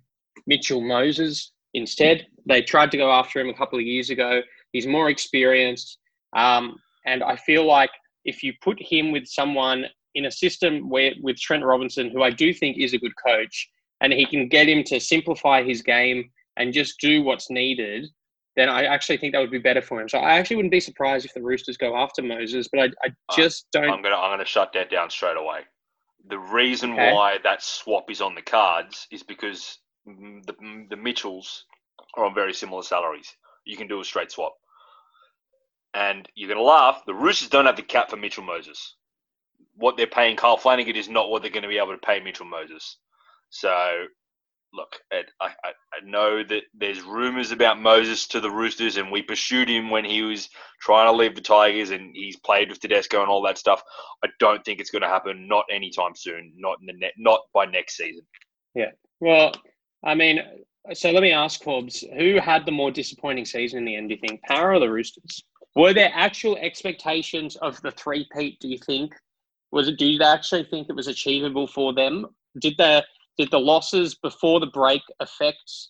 Mitchell 0.46 0.81
Moses 0.81 1.52
instead. 1.73 2.26
They 2.46 2.62
tried 2.62 2.91
to 2.91 2.96
go 2.96 3.11
after 3.11 3.41
him 3.41 3.49
a 3.49 3.55
couple 3.55 3.79
of 3.79 3.85
years 3.85 4.11
ago. 4.11 4.41
He's 4.73 4.87
more 4.87 5.08
experienced. 5.08 5.99
Um, 6.37 6.76
and 7.06 7.23
I 7.23 7.37
feel 7.37 7.67
like 7.67 7.91
if 8.25 8.43
you 8.43 8.52
put 8.62 8.79
him 8.81 9.12
with 9.12 9.26
someone 9.26 9.87
in 10.14 10.26
a 10.26 10.31
system 10.31 10.88
where 10.88 11.12
with 11.23 11.38
Trent 11.38 11.64
Robinson, 11.64 12.11
who 12.11 12.23
I 12.23 12.31
do 12.31 12.52
think 12.52 12.79
is 12.79 12.94
a 12.94 12.99
good 12.99 13.12
coach, 13.26 13.70
and 14.05 14.12
he 14.12 14.27
can 14.27 14.49
get 14.49 14.69
him 14.69 14.85
to 14.85 15.01
simplify 15.01 15.62
his 15.62 15.83
game 15.83 16.31
and 16.56 16.73
just 16.73 17.01
do 17.01 17.23
what's 17.23 17.51
needed, 17.51 18.06
then 18.55 18.69
I 18.69 18.85
actually 18.85 19.17
think 19.17 19.33
that 19.33 19.41
would 19.41 19.51
be 19.51 19.59
better 19.59 19.83
for 19.83 20.01
him. 20.01 20.09
So 20.09 20.19
I 20.19 20.35
actually 20.35 20.56
wouldn't 20.56 20.73
be 20.73 20.81
surprised 20.81 21.25
if 21.25 21.35
the 21.35 21.43
Roosters 21.43 21.77
go 21.77 21.97
after 21.97 22.23
Moses, 22.23 22.69
but 22.71 22.81
I, 22.81 22.85
I 23.03 23.35
just 23.35 23.67
don't. 23.73 23.91
I'm 23.91 24.03
gonna 24.03 24.17
I'm 24.17 24.33
gonna 24.33 24.45
shut 24.45 24.73
that 24.75 24.91
down 24.91 25.11
straight 25.11 25.37
away. 25.37 25.61
The 26.29 26.39
reason 26.39 26.93
okay. 26.93 27.12
why 27.12 27.39
that 27.43 27.62
swap 27.62 28.11
is 28.11 28.21
on 28.21 28.35
the 28.35 28.43
cards 28.43 29.06
is 29.11 29.23
because 29.23 29.79
the 30.06 30.55
the 30.91 30.97
Mitchells 30.97 31.65
are 32.17 32.25
on 32.25 32.35
very 32.35 32.55
similar 32.55 32.83
salaries. 32.83 33.35
You 33.65 33.77
can 33.77 33.89
do 33.89 34.01
a 34.01 34.05
straight 34.05 34.31
swap. 34.31 34.55
And 35.95 36.29
you're 36.35 36.49
going 36.49 36.59
to 36.59 36.65
laugh. 36.65 37.03
The 37.06 37.15
Roosters 37.15 37.49
don't 37.49 37.67
have 37.67 37.77
the 37.77 37.83
cap 37.83 38.11
for 38.11 38.17
Mitchell 38.17 38.43
Moses. 38.43 38.97
What 39.77 39.97
they're 39.97 40.06
paying 40.09 40.37
Kyle 40.37 40.56
Flanagan 40.56 40.97
is 40.97 41.09
not 41.09 41.31
what 41.31 41.43
they're 41.43 41.51
going 41.51 41.62
to 41.62 41.69
be 41.69 41.79
able 41.79 41.93
to 41.93 41.99
pay 41.99 42.21
Mitchell 42.21 42.47
Moses. 42.47 42.99
So, 43.55 44.06
look, 44.73 44.97
I, 45.12 45.23
I, 45.41 45.49
I 45.69 46.05
know 46.05 46.43
that 46.43 46.65
there's 46.75 47.03
rumours 47.03 47.53
about 47.53 47.81
Moses 47.81 48.27
to 48.29 48.41
the 48.41 48.51
Roosters, 48.51 48.96
and 48.96 49.13
we 49.13 49.23
pursued 49.23 49.69
him 49.69 49.91
when 49.91 50.05
he 50.05 50.23
was 50.23 50.49
trying 50.81 51.06
to 51.06 51.17
leave 51.17 51.37
the 51.37 51.41
Tigers, 51.41 51.91
and 51.91 52.11
he's 52.17 52.37
played 52.37 52.69
with 52.69 52.81
Tedesco 52.81 53.20
and 53.20 53.31
all 53.31 53.43
that 53.43 53.56
stuff. 53.56 53.81
I 54.25 54.29
don't 54.41 54.65
think 54.65 54.81
it's 54.81 54.91
going 54.91 55.03
to 55.03 55.08
happen. 55.08 55.46
Not 55.46 55.67
anytime 55.70 56.17
soon. 56.17 56.53
Not 56.56 56.79
in 56.81 56.87
the 56.87 56.94
net. 56.94 57.13
Not 57.17 57.43
by 57.55 57.65
next 57.67 57.96
season. 57.96 58.27
Yeah. 58.75 58.91
Well, 59.20 59.53
I 60.03 60.17
mean, 60.17 60.41
so 60.93 61.13
let 61.13 61.23
me 61.23 61.31
ask 61.31 61.63
Corbs, 61.63 62.03
who 62.19 62.41
had 62.41 62.67
the 62.67 62.73
more 62.73 62.91
disappointing 62.91 63.44
season 63.44 63.79
in 63.79 63.84
the 63.84 63.94
end, 63.94 64.08
do 64.08 64.17
you 64.17 64.20
think? 64.20 64.43
Para 64.43 64.77
or 64.77 64.81
the 64.81 64.91
Roosters? 64.91 65.44
Were 65.77 65.94
there 65.94 66.11
actual 66.13 66.56
expectations 66.56 67.55
of 67.56 67.81
the 67.82 67.93
three 67.93 68.27
peat, 68.37 68.58
do 68.58 68.67
you 68.67 68.79
think? 68.79 69.15
Was 69.70 69.87
it 69.87 69.96
do 69.96 70.06
you 70.06 70.20
actually 70.23 70.65
think 70.65 70.89
it 70.89 70.96
was 70.96 71.06
achievable 71.06 71.69
for 71.69 71.94
them? 71.94 72.27
Did 72.61 72.75
the 72.79 73.05
did 73.38 73.50
the 73.50 73.60
losses 73.60 74.14
before 74.14 74.60
the 74.60 74.67
break 74.67 75.03
affect 75.20 75.88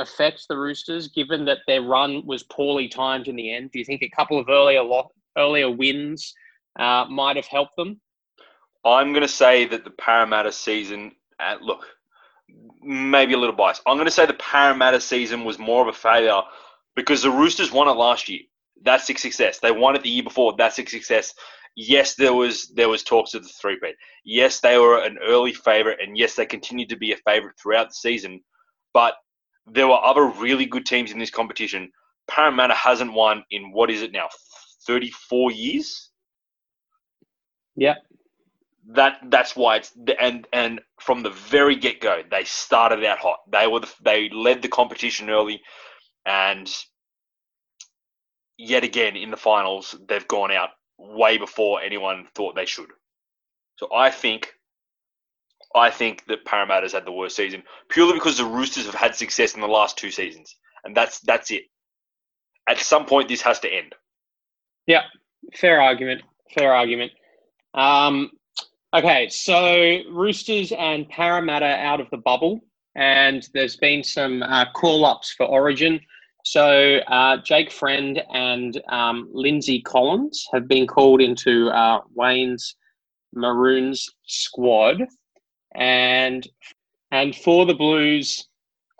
affect 0.00 0.46
the 0.48 0.56
Roosters, 0.56 1.08
given 1.08 1.44
that 1.44 1.58
their 1.66 1.82
run 1.82 2.26
was 2.26 2.42
poorly 2.42 2.88
timed 2.88 3.28
in 3.28 3.36
the 3.36 3.54
end? 3.54 3.70
Do 3.70 3.78
you 3.78 3.84
think 3.84 4.02
a 4.02 4.10
couple 4.10 4.38
of 4.38 4.48
earlier 4.48 4.82
lo- 4.82 5.12
earlier 5.38 5.70
wins 5.70 6.34
uh, 6.78 7.06
might 7.08 7.36
have 7.36 7.46
helped 7.46 7.76
them? 7.76 8.00
I'm 8.84 9.12
going 9.12 9.22
to 9.22 9.28
say 9.28 9.64
that 9.66 9.84
the 9.84 9.90
Parramatta 9.90 10.52
season. 10.52 11.12
Uh, 11.40 11.56
look, 11.60 11.84
maybe 12.82 13.34
a 13.34 13.38
little 13.38 13.54
biased. 13.54 13.82
I'm 13.86 13.96
going 13.96 14.06
to 14.06 14.10
say 14.10 14.26
the 14.26 14.34
Parramatta 14.34 15.00
season 15.00 15.44
was 15.44 15.58
more 15.58 15.82
of 15.82 15.88
a 15.88 15.92
failure 15.92 16.42
because 16.94 17.22
the 17.22 17.30
Roosters 17.30 17.72
won 17.72 17.88
it 17.88 17.92
last 17.92 18.28
year. 18.28 18.40
That's 18.82 19.08
a 19.08 19.14
success. 19.14 19.58
They 19.60 19.70
won 19.70 19.96
it 19.96 20.02
the 20.02 20.10
year 20.10 20.22
before. 20.22 20.54
That's 20.56 20.78
a 20.78 20.86
success. 20.86 21.34
Yes, 21.76 22.14
there 22.14 22.34
was 22.34 22.68
there 22.74 22.88
was 22.88 23.02
talks 23.02 23.34
of 23.34 23.42
the 23.42 23.48
three 23.48 23.78
peat. 23.82 23.96
Yes, 24.24 24.60
they 24.60 24.78
were 24.78 24.98
an 25.02 25.18
early 25.24 25.52
favourite, 25.52 25.98
and 26.00 26.16
yes, 26.16 26.34
they 26.34 26.46
continued 26.46 26.88
to 26.90 26.96
be 26.96 27.12
a 27.12 27.16
favourite 27.16 27.56
throughout 27.60 27.88
the 27.88 27.94
season. 27.94 28.40
But 28.92 29.14
there 29.66 29.88
were 29.88 30.04
other 30.04 30.26
really 30.26 30.66
good 30.66 30.86
teams 30.86 31.10
in 31.10 31.18
this 31.18 31.30
competition. 31.30 31.90
Parramatta 32.28 32.74
hasn't 32.74 33.12
won 33.12 33.44
in 33.50 33.72
what 33.72 33.90
is 33.90 34.02
it 34.02 34.12
now, 34.12 34.28
34 34.86 35.50
years? 35.52 36.10
Yeah 37.76 37.94
that 38.88 39.18
that's 39.30 39.56
why 39.56 39.76
it's 39.76 39.92
and 40.20 40.46
and 40.52 40.80
from 41.00 41.22
the 41.22 41.30
very 41.30 41.74
get 41.74 42.00
go 42.00 42.22
they 42.30 42.44
started 42.44 43.04
out 43.04 43.18
hot. 43.18 43.38
They 43.50 43.66
were 43.66 43.80
the, 43.80 43.90
they 44.02 44.28
led 44.28 44.62
the 44.62 44.68
competition 44.68 45.30
early, 45.30 45.62
and 46.26 46.70
yet 48.58 48.84
again 48.84 49.16
in 49.16 49.30
the 49.30 49.36
finals 49.36 49.94
they've 50.06 50.28
gone 50.28 50.52
out 50.52 50.70
way 50.98 51.38
before 51.38 51.80
anyone 51.82 52.26
thought 52.34 52.54
they 52.54 52.66
should. 52.66 52.90
So 53.76 53.88
I 53.94 54.10
think 54.10 54.54
I 55.74 55.90
think 55.90 56.24
that 56.26 56.44
Parramatta's 56.44 56.92
had 56.92 57.04
the 57.04 57.12
worst 57.12 57.36
season 57.36 57.62
purely 57.88 58.14
because 58.14 58.38
the 58.38 58.44
Roosters 58.44 58.86
have 58.86 58.94
had 58.94 59.16
success 59.16 59.54
in 59.54 59.60
the 59.60 59.66
last 59.66 59.98
two 59.98 60.10
seasons, 60.10 60.56
and 60.84 60.96
that's 60.96 61.20
that's 61.20 61.50
it. 61.50 61.64
At 62.68 62.78
some 62.78 63.06
point, 63.06 63.28
this 63.28 63.42
has 63.42 63.60
to 63.60 63.72
end. 63.72 63.94
Yeah, 64.86 65.02
fair 65.54 65.80
argument. 65.80 66.22
Fair 66.56 66.72
argument. 66.72 67.12
Um, 67.74 68.30
okay, 68.94 69.28
so 69.28 69.98
Roosters 70.10 70.72
and 70.72 71.08
Parramatta 71.08 71.66
out 71.66 72.00
of 72.00 72.08
the 72.10 72.18
bubble, 72.18 72.60
and 72.94 73.46
there's 73.52 73.76
been 73.76 74.04
some 74.04 74.42
uh, 74.42 74.70
call 74.72 75.04
ups 75.04 75.32
for 75.32 75.46
Origin. 75.46 76.00
So 76.44 76.98
uh, 77.08 77.38
Jake 77.38 77.72
Friend 77.72 78.22
and 78.32 78.80
um, 78.90 79.30
Lindsay 79.32 79.80
Collins 79.80 80.46
have 80.52 80.68
been 80.68 80.86
called 80.86 81.22
into 81.22 81.70
uh, 81.70 82.02
Wayne's 82.14 82.76
Maroons 83.34 84.10
squad, 84.26 85.06
and 85.74 86.46
and 87.10 87.34
for 87.34 87.64
the 87.64 87.74
Blues, 87.74 88.46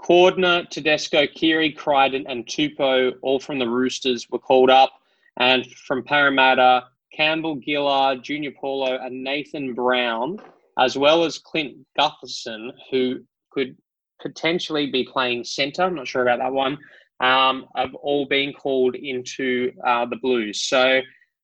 Cordner, 0.00 0.68
Tedesco, 0.70 1.26
Keary, 1.26 1.70
Crichton, 1.70 2.24
and 2.28 2.46
Tupou, 2.46 3.12
all 3.20 3.38
from 3.38 3.58
the 3.58 3.68
Roosters, 3.68 4.28
were 4.30 4.38
called 4.38 4.70
up, 4.70 4.92
and 5.36 5.66
from 5.66 6.02
Parramatta, 6.02 6.84
Campbell-Gillard, 7.12 8.22
Junior 8.22 8.52
Paulo, 8.58 8.98
and 9.02 9.22
Nathan 9.22 9.74
Brown, 9.74 10.38
as 10.78 10.96
well 10.96 11.24
as 11.24 11.38
Clint 11.38 11.76
Gutherson, 11.98 12.70
who 12.90 13.22
could 13.50 13.76
potentially 14.22 14.90
be 14.90 15.04
playing 15.04 15.44
centre. 15.44 15.82
I'm 15.82 15.94
not 15.94 16.08
sure 16.08 16.22
about 16.22 16.38
that 16.38 16.52
one 16.52 16.78
um, 17.20 17.66
have 17.76 17.94
all 17.94 18.26
been 18.26 18.52
called 18.52 18.94
into 18.94 19.72
uh, 19.86 20.06
the 20.06 20.16
Blues. 20.16 20.62
So 20.62 21.00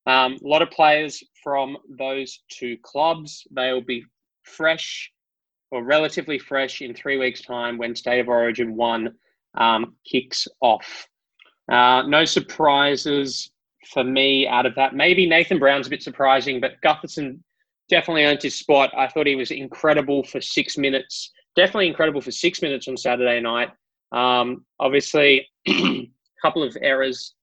um, 0.06 0.38
a 0.44 0.48
lot 0.48 0.62
of 0.62 0.70
players 0.70 1.22
from 1.42 1.76
those 1.98 2.40
two 2.48 2.76
clubs. 2.82 3.46
They 3.50 3.72
will 3.72 3.82
be 3.82 4.04
fresh 4.42 5.10
or 5.70 5.84
relatively 5.84 6.38
fresh 6.38 6.82
in 6.82 6.94
three 6.94 7.18
weeks' 7.18 7.42
time 7.42 7.78
when 7.78 7.94
State 7.94 8.20
of 8.20 8.28
Origin 8.28 8.76
1 8.76 9.14
um, 9.56 9.94
kicks 10.04 10.48
off. 10.60 11.06
Uh, 11.70 12.02
no 12.06 12.24
surprises 12.24 13.50
for 13.92 14.02
me 14.02 14.46
out 14.48 14.66
of 14.66 14.74
that. 14.74 14.94
Maybe 14.94 15.26
Nathan 15.26 15.58
Brown's 15.58 15.86
a 15.86 15.90
bit 15.90 16.02
surprising, 16.02 16.60
but 16.60 16.80
Gutherson 16.84 17.38
definitely 17.88 18.24
earned 18.24 18.42
his 18.42 18.58
spot. 18.58 18.90
I 18.96 19.06
thought 19.06 19.26
he 19.26 19.36
was 19.36 19.50
incredible 19.50 20.24
for 20.24 20.40
six 20.40 20.76
minutes. 20.76 21.30
Definitely 21.56 21.88
incredible 21.88 22.20
for 22.20 22.30
six 22.30 22.62
minutes 22.62 22.88
on 22.88 22.96
Saturday 22.96 23.40
night. 23.40 23.70
Um, 24.12 24.64
obviously, 24.78 25.46
a 25.68 26.10
couple 26.42 26.62
of 26.62 26.76
errors 26.80 27.34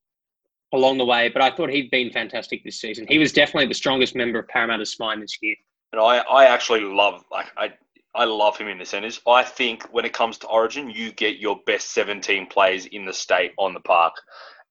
along 0.73 0.97
the 0.97 1.05
way, 1.05 1.29
but 1.29 1.41
I 1.41 1.51
thought 1.51 1.69
he'd 1.69 1.91
been 1.91 2.11
fantastic 2.11 2.63
this 2.63 2.79
season. 2.79 3.05
He 3.07 3.17
was 3.17 3.31
definitely 3.31 3.67
the 3.67 3.73
strongest 3.73 4.15
member 4.15 4.39
of 4.39 4.47
Parramatta's 4.47 4.91
spine 4.91 5.21
this 5.21 5.37
year. 5.41 5.55
And 5.93 6.01
I, 6.01 6.17
I 6.17 6.45
actually 6.45 6.81
love 6.81 7.23
like 7.31 7.47
I 7.57 7.73
I 8.17 8.25
love 8.25 8.57
him 8.57 8.67
in 8.67 8.79
the 8.79 8.85
centres. 8.85 9.21
I 9.27 9.43
think 9.43 9.83
when 9.93 10.03
it 10.03 10.11
comes 10.11 10.37
to 10.39 10.47
Origin, 10.47 10.89
you 10.89 11.11
get 11.11 11.37
your 11.37 11.59
best 11.67 11.91
17 11.93 12.47
players 12.47 12.87
in 12.87 13.05
the 13.05 13.13
state 13.13 13.51
on 13.57 13.73
the 13.73 13.79
park. 13.79 14.13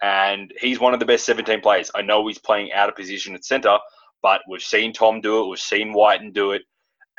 And 0.02 0.52
he's 0.60 0.80
one 0.80 0.92
of 0.92 1.00
the 1.00 1.06
best 1.06 1.24
17 1.24 1.60
players. 1.60 1.90
I 1.94 2.02
know 2.02 2.26
he's 2.26 2.38
playing 2.38 2.72
out 2.72 2.88
of 2.88 2.96
position 2.96 3.34
at 3.34 3.44
centre, 3.44 3.78
but 4.20 4.42
we've 4.48 4.60
seen 4.60 4.92
Tom 4.92 5.20
do 5.20 5.42
it. 5.42 5.48
We've 5.48 5.58
seen 5.60 5.92
Wighton 5.92 6.32
do 6.32 6.52
it. 6.52 6.62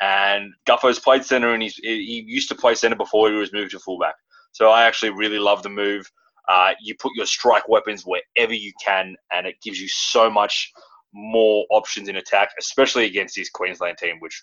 And 0.00 0.52
Guffo's 0.66 1.00
played 1.00 1.24
centre, 1.24 1.54
and 1.54 1.62
he's, 1.62 1.74
he 1.76 2.24
used 2.26 2.50
to 2.50 2.54
play 2.54 2.74
centre 2.74 2.94
before 2.94 3.30
he 3.30 3.36
was 3.36 3.52
moved 3.52 3.72
to 3.72 3.80
fullback. 3.80 4.14
So 4.52 4.70
I 4.70 4.84
actually 4.84 5.10
really 5.10 5.38
love 5.38 5.62
the 5.62 5.68
move. 5.68 6.10
Uh, 6.48 6.72
you 6.80 6.94
put 6.98 7.12
your 7.14 7.26
strike 7.26 7.68
weapons 7.68 8.04
wherever 8.04 8.54
you 8.54 8.72
can, 8.84 9.14
and 9.32 9.46
it 9.46 9.60
gives 9.62 9.80
you 9.80 9.88
so 9.88 10.30
much 10.30 10.72
more 11.12 11.66
options 11.70 12.08
in 12.08 12.16
attack, 12.16 12.50
especially 12.58 13.06
against 13.06 13.36
this 13.36 13.50
Queensland 13.50 13.98
team, 13.98 14.16
which 14.20 14.42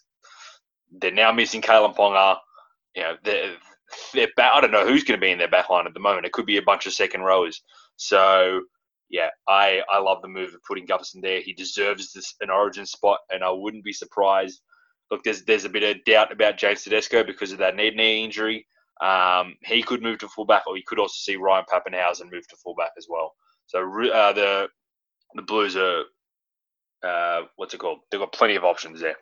they're 0.99 1.11
now 1.11 1.31
missing 1.31 1.61
Kalyn 1.61 1.95
Ponga. 1.95 2.37
You 2.95 3.03
know, 3.03 3.17
they're, 3.23 3.55
they're 4.13 4.29
back, 4.37 4.51
I 4.53 4.61
don't 4.61 4.71
know 4.71 4.85
who's 4.85 5.03
going 5.03 5.19
to 5.19 5.25
be 5.25 5.31
in 5.31 5.37
their 5.37 5.47
back 5.47 5.69
line 5.69 5.87
at 5.87 5.93
the 5.93 5.99
moment. 5.99 6.25
It 6.25 6.31
could 6.31 6.45
be 6.45 6.57
a 6.57 6.63
bunch 6.63 6.85
of 6.85 6.93
second 6.93 7.21
rowers. 7.21 7.61
So, 7.97 8.61
yeah, 9.09 9.29
I, 9.47 9.81
I 9.89 9.99
love 9.99 10.21
the 10.21 10.27
move 10.27 10.53
of 10.53 10.63
putting 10.63 10.87
Gutherson 10.87 11.21
there. 11.21 11.41
He 11.41 11.53
deserves 11.53 12.13
this 12.13 12.35
an 12.41 12.49
origin 12.49 12.85
spot, 12.85 13.19
and 13.31 13.43
I 13.43 13.51
wouldn't 13.51 13.83
be 13.83 13.93
surprised. 13.93 14.61
Look, 15.11 15.23
there's 15.23 15.43
there's 15.43 15.65
a 15.65 15.69
bit 15.69 15.83
of 15.83 16.03
doubt 16.05 16.31
about 16.31 16.57
James 16.57 16.83
Tedesco 16.83 17.23
because 17.23 17.51
of 17.51 17.59
that 17.59 17.75
knee 17.75 18.23
injury. 18.23 18.65
Um, 19.01 19.55
he 19.63 19.83
could 19.83 20.01
move 20.01 20.19
to 20.19 20.27
fullback, 20.29 20.67
or 20.67 20.77
you 20.77 20.83
could 20.85 20.99
also 20.99 21.15
see 21.17 21.35
Ryan 21.35 21.65
Papenhuyzen 21.71 22.31
move 22.31 22.47
to 22.47 22.55
fullback 22.57 22.91
as 22.97 23.07
well. 23.09 23.33
So 23.67 23.79
uh, 23.79 24.33
the 24.33 24.69
the 25.35 25.41
Blues 25.41 25.75
are 25.75 26.03
uh, 27.03 27.41
what's 27.57 27.73
it 27.73 27.79
called? 27.79 27.99
They've 28.09 28.19
got 28.19 28.33
plenty 28.33 28.55
of 28.55 28.63
options 28.63 29.01
there. 29.01 29.15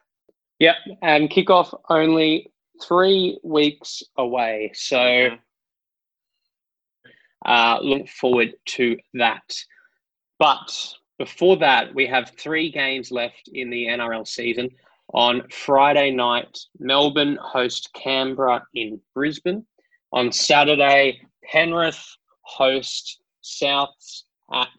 Yep, 0.60 0.76
and 1.02 1.30
kickoff 1.30 1.78
only 1.90 2.52
three 2.82 3.40
weeks 3.44 4.04
away. 4.18 4.72
So 4.74 4.98
mm-hmm. 4.98 5.36
uh, 7.46 7.80
look 7.82 8.08
forward 8.08 8.54
to 8.66 8.98
that. 9.16 9.44
But 10.40 10.94
before 11.18 11.58
that, 11.58 11.94
we 11.94 12.08
have 12.08 12.32
three 12.38 12.72
games 12.72 13.12
left 13.12 13.50
in 13.54 13.70
the 13.70 13.88
NRL 13.88 14.28
season. 14.28 14.70
On 15.14 15.48
Friday 15.50 16.12
night, 16.12 16.58
Melbourne 16.80 17.38
host 17.42 17.90
Canberra 17.94 18.66
in 18.74 19.00
Brisbane. 19.14 19.66
On 20.12 20.32
Saturday, 20.32 21.22
Penrith 21.44 22.04
host 22.42 23.22
Souths 23.44 24.24
at 24.52 24.70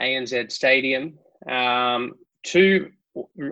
ANZ 0.00 0.52
Stadium. 0.52 1.18
Um, 1.48 2.14
two, 2.42 2.90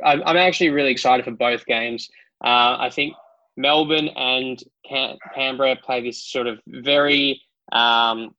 I'm, 0.05 0.37
actually 0.37 0.71
really 0.71 0.91
excited 0.91 1.25
for 1.25 1.31
both 1.33 1.65
games. 1.67 2.09
Uh, 2.45 2.77
I 2.79 2.91
think 2.93 3.15
Melbourne 3.57 4.09
and 4.09 4.62
Can- 4.89 5.19
Canberra 5.35 5.77
play 5.77 6.03
this 6.03 6.25
sort 6.25 6.47
of 6.47 6.59
very 6.67 7.41
um, 7.73 8.35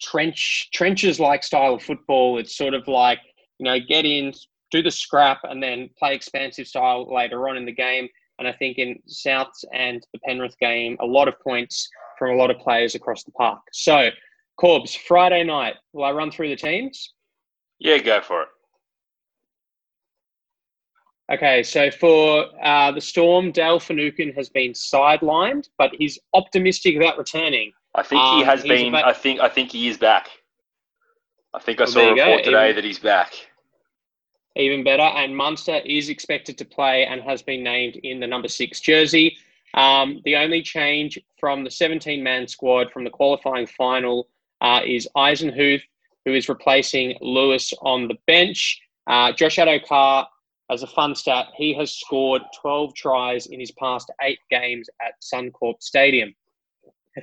trench 0.00 0.70
trenches 0.72 1.20
like 1.20 1.42
style 1.42 1.74
of 1.74 1.82
football. 1.82 2.38
It's 2.38 2.56
sort 2.56 2.74
of 2.74 2.88
like 2.88 3.20
you 3.58 3.64
know 3.64 3.78
get 3.78 4.04
in, 4.04 4.32
do 4.70 4.82
the 4.82 4.90
scrap 4.90 5.40
and 5.44 5.62
then 5.62 5.90
play 5.98 6.14
expansive 6.14 6.66
style 6.66 7.12
later 7.12 7.48
on 7.48 7.56
in 7.56 7.64
the 7.64 7.72
game. 7.72 8.08
And 8.38 8.46
I 8.46 8.52
think 8.52 8.78
in 8.78 8.98
Souths 9.08 9.64
and 9.72 10.06
the 10.12 10.18
Penrith 10.20 10.58
game, 10.58 10.96
a 11.00 11.06
lot 11.06 11.28
of 11.28 11.40
points 11.40 11.88
from 12.18 12.30
a 12.30 12.36
lot 12.36 12.50
of 12.50 12.58
players 12.58 12.94
across 12.94 13.24
the 13.24 13.32
park. 13.32 13.60
So, 13.72 14.10
Corbs, 14.60 14.94
Friday 14.94 15.44
night, 15.44 15.74
will 15.92 16.04
I 16.04 16.12
run 16.12 16.30
through 16.30 16.50
the 16.50 16.56
teams? 16.56 17.14
Yeah, 17.78 17.98
go 17.98 18.20
for 18.20 18.42
it. 18.42 18.48
Okay, 21.32 21.62
so 21.62 21.90
for 21.90 22.46
uh, 22.62 22.92
the 22.92 23.00
Storm, 23.00 23.50
Dale 23.50 23.80
Finucane 23.80 24.32
has 24.34 24.48
been 24.48 24.72
sidelined, 24.72 25.68
but 25.76 25.90
he's 25.98 26.18
optimistic 26.34 26.94
about 26.94 27.18
returning. 27.18 27.72
I 27.94 28.02
think 28.02 28.22
he 28.22 28.42
um, 28.42 28.44
has 28.44 28.62
been. 28.62 28.88
About... 28.88 29.06
I 29.06 29.12
think. 29.12 29.40
I 29.40 29.48
think 29.48 29.72
he 29.72 29.88
is 29.88 29.96
back. 29.96 30.28
I 31.52 31.58
think 31.58 31.80
I 31.80 31.84
well, 31.84 31.92
saw 31.92 32.00
a 32.00 32.14
report 32.14 32.44
today 32.44 32.72
that 32.72 32.84
he's 32.84 33.00
back 33.00 33.32
even 34.56 34.84
better. 34.84 35.02
And 35.02 35.36
Munster 35.36 35.80
is 35.84 36.08
expected 36.08 36.58
to 36.58 36.64
play 36.64 37.04
and 37.06 37.20
has 37.22 37.42
been 37.42 37.62
named 37.62 37.96
in 37.96 38.20
the 38.20 38.26
number 38.26 38.48
six 38.48 38.80
jersey. 38.80 39.36
Um, 39.74 40.22
the 40.24 40.36
only 40.36 40.62
change 40.62 41.18
from 41.38 41.64
the 41.64 41.70
17 41.70 42.22
man 42.22 42.48
squad 42.48 42.90
from 42.92 43.04
the 43.04 43.10
qualifying 43.10 43.66
final 43.66 44.28
uh, 44.60 44.80
is 44.86 45.08
Eisenhuth, 45.16 45.82
who 46.24 46.34
is 46.34 46.48
replacing 46.48 47.16
Lewis 47.20 47.72
on 47.82 48.08
the 48.08 48.16
bench. 48.26 48.80
Uh, 49.06 49.32
Josh 49.32 49.56
Addo-Carr, 49.56 50.26
as 50.70 50.82
a 50.82 50.86
fun 50.86 51.14
stat, 51.14 51.46
he 51.54 51.74
has 51.74 51.92
scored 51.92 52.42
12 52.60 52.94
tries 52.94 53.46
in 53.46 53.60
his 53.60 53.70
past 53.72 54.10
eight 54.22 54.40
games 54.50 54.88
at 55.00 55.14
Suncorp 55.22 55.80
Stadium. 55.80 56.34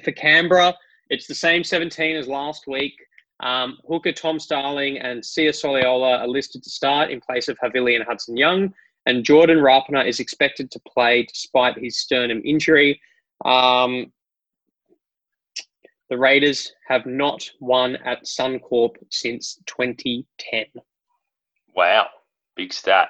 For 0.04 0.12
Canberra, 0.12 0.74
it's 1.10 1.28
the 1.28 1.36
same 1.36 1.63
17 1.63 2.16
as 2.16 2.28
last 2.28 2.68
week. 2.68 2.94
Um, 3.44 3.78
hooker 3.86 4.14
Tom 4.14 4.40
Starling 4.40 5.00
and 5.00 5.24
Sia 5.24 5.52
Soliola 5.52 6.20
are 6.20 6.28
listed 6.28 6.64
to 6.64 6.70
start 6.70 7.12
in 7.12 7.20
place 7.20 7.50
of 7.50 7.58
Havili 7.62 7.96
and 7.96 8.06
Hudson 8.06 8.38
Young, 8.38 8.74
and 9.06 9.26
Jordan 9.26 9.58
Rapana 9.58 10.08
is 10.08 10.22
expected 10.22 10.72
to 10.72 10.80
play 10.88 11.24
despite 11.24 11.78
his 11.78 11.98
sternum 12.00 12.42
injury. 12.46 13.02
Um, 13.44 14.14
the 16.10 16.18
Raiders 16.18 16.72
have 16.88 17.06
not 17.06 17.50
won 17.60 17.98
at 18.06 18.24
Suncorp 18.24 18.96
since 19.10 19.60
2010. 19.66 20.66
Wow, 21.76 22.08
big 22.56 22.72
stat. 22.72 23.10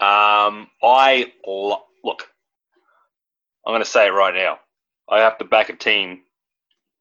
Um, 0.00 0.68
I 0.82 1.32
look. 1.46 2.28
I'm 3.66 3.72
going 3.72 3.82
to 3.82 3.90
say 3.90 4.06
it 4.06 4.10
right 4.10 4.34
now. 4.34 4.60
I 5.08 5.18
have 5.20 5.38
to 5.38 5.44
back 5.44 5.68
a 5.68 5.76
team 5.76 6.20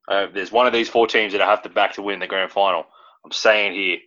uh, 0.07 0.27
there's 0.33 0.51
one 0.51 0.67
of 0.67 0.73
these 0.73 0.89
four 0.89 1.07
teams 1.07 1.31
that 1.33 1.41
I 1.41 1.45
have 1.45 1.61
to 1.63 1.69
back 1.69 1.93
to 1.93 2.01
win 2.01 2.19
the 2.19 2.27
grand 2.27 2.51
final. 2.51 2.85
I'm 3.23 3.31
saying 3.31 3.73
here, 3.73 3.97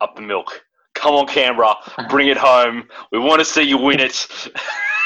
up 0.00 0.14
the 0.16 0.22
milk. 0.22 0.62
Come 0.94 1.14
on, 1.14 1.26
Canberra, 1.26 1.74
bring 2.10 2.28
it 2.28 2.36
home. 2.36 2.88
We 3.10 3.18
want 3.18 3.40
to 3.40 3.44
see 3.44 3.62
you 3.62 3.78
win 3.78 3.98
it. 4.00 4.28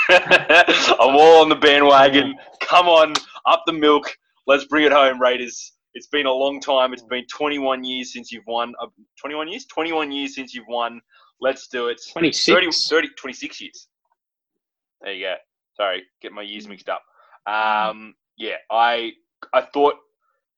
I'm 0.10 1.16
all 1.16 1.42
on 1.42 1.48
the 1.48 1.54
bandwagon. 1.54 2.34
Come 2.60 2.86
on, 2.88 3.14
up 3.46 3.62
the 3.66 3.72
milk. 3.72 4.16
Let's 4.46 4.64
bring 4.64 4.84
it 4.84 4.92
home, 4.92 5.20
Raiders. 5.20 5.72
It's 5.94 6.08
been 6.08 6.26
a 6.26 6.32
long 6.32 6.60
time. 6.60 6.92
It's 6.92 7.02
been 7.02 7.24
21 7.26 7.82
years 7.84 8.12
since 8.12 8.30
you've 8.30 8.46
won. 8.46 8.74
Uh, 8.80 8.88
21 9.18 9.48
years? 9.48 9.64
21 9.66 10.12
years 10.12 10.34
since 10.34 10.54
you've 10.54 10.66
won. 10.68 11.00
Let's 11.40 11.68
do 11.68 11.88
it. 11.88 12.00
26. 12.12 12.54
30, 12.54 12.70
30, 12.70 13.08
26 13.18 13.60
years. 13.60 13.88
There 15.00 15.12
you 15.12 15.26
go. 15.26 15.34
Sorry, 15.76 16.02
get 16.20 16.32
my 16.32 16.42
years 16.42 16.68
mixed 16.68 16.88
up. 16.88 17.02
Um, 17.46 18.14
yeah, 18.36 18.56
I 18.70 19.12
I 19.52 19.62
thought 19.62 19.94